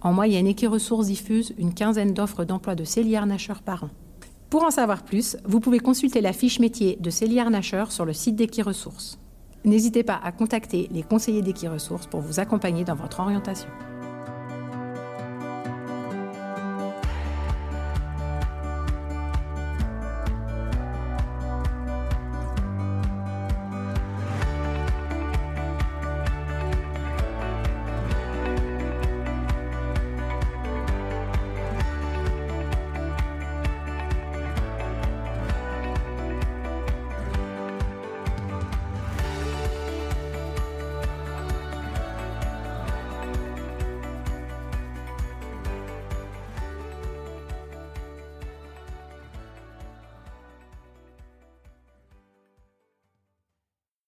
En 0.01 0.13
moyenne, 0.13 0.47
Equiresources 0.47 1.07
diffuse 1.07 1.53
une 1.59 1.75
quinzaine 1.75 2.15
d'offres 2.15 2.43
d'emploi 2.43 2.73
de 2.73 2.85
celliers 2.85 3.17
harnacheurs 3.17 3.61
par 3.61 3.83
an. 3.83 3.89
Pour 4.49 4.63
en 4.63 4.71
savoir 4.71 5.03
plus, 5.03 5.37
vous 5.45 5.59
pouvez 5.59 5.79
consulter 5.79 6.21
la 6.21 6.33
fiche 6.33 6.59
métier 6.59 6.97
de 6.99 7.09
Célia 7.09 7.43
Arnacheur 7.43 7.91
sur 7.91 8.05
le 8.05 8.13
site 8.13 8.35
d'Equiresources. 8.35 9.19
N'hésitez 9.63 10.03
pas 10.03 10.19
à 10.23 10.31
contacter 10.31 10.87
les 10.91 11.01
conseillers 11.01 11.41
d'Equiresources 11.41 12.07
pour 12.07 12.21
vous 12.21 12.39
accompagner 12.39 12.83
dans 12.83 12.95
votre 12.95 13.19
orientation. 13.19 13.69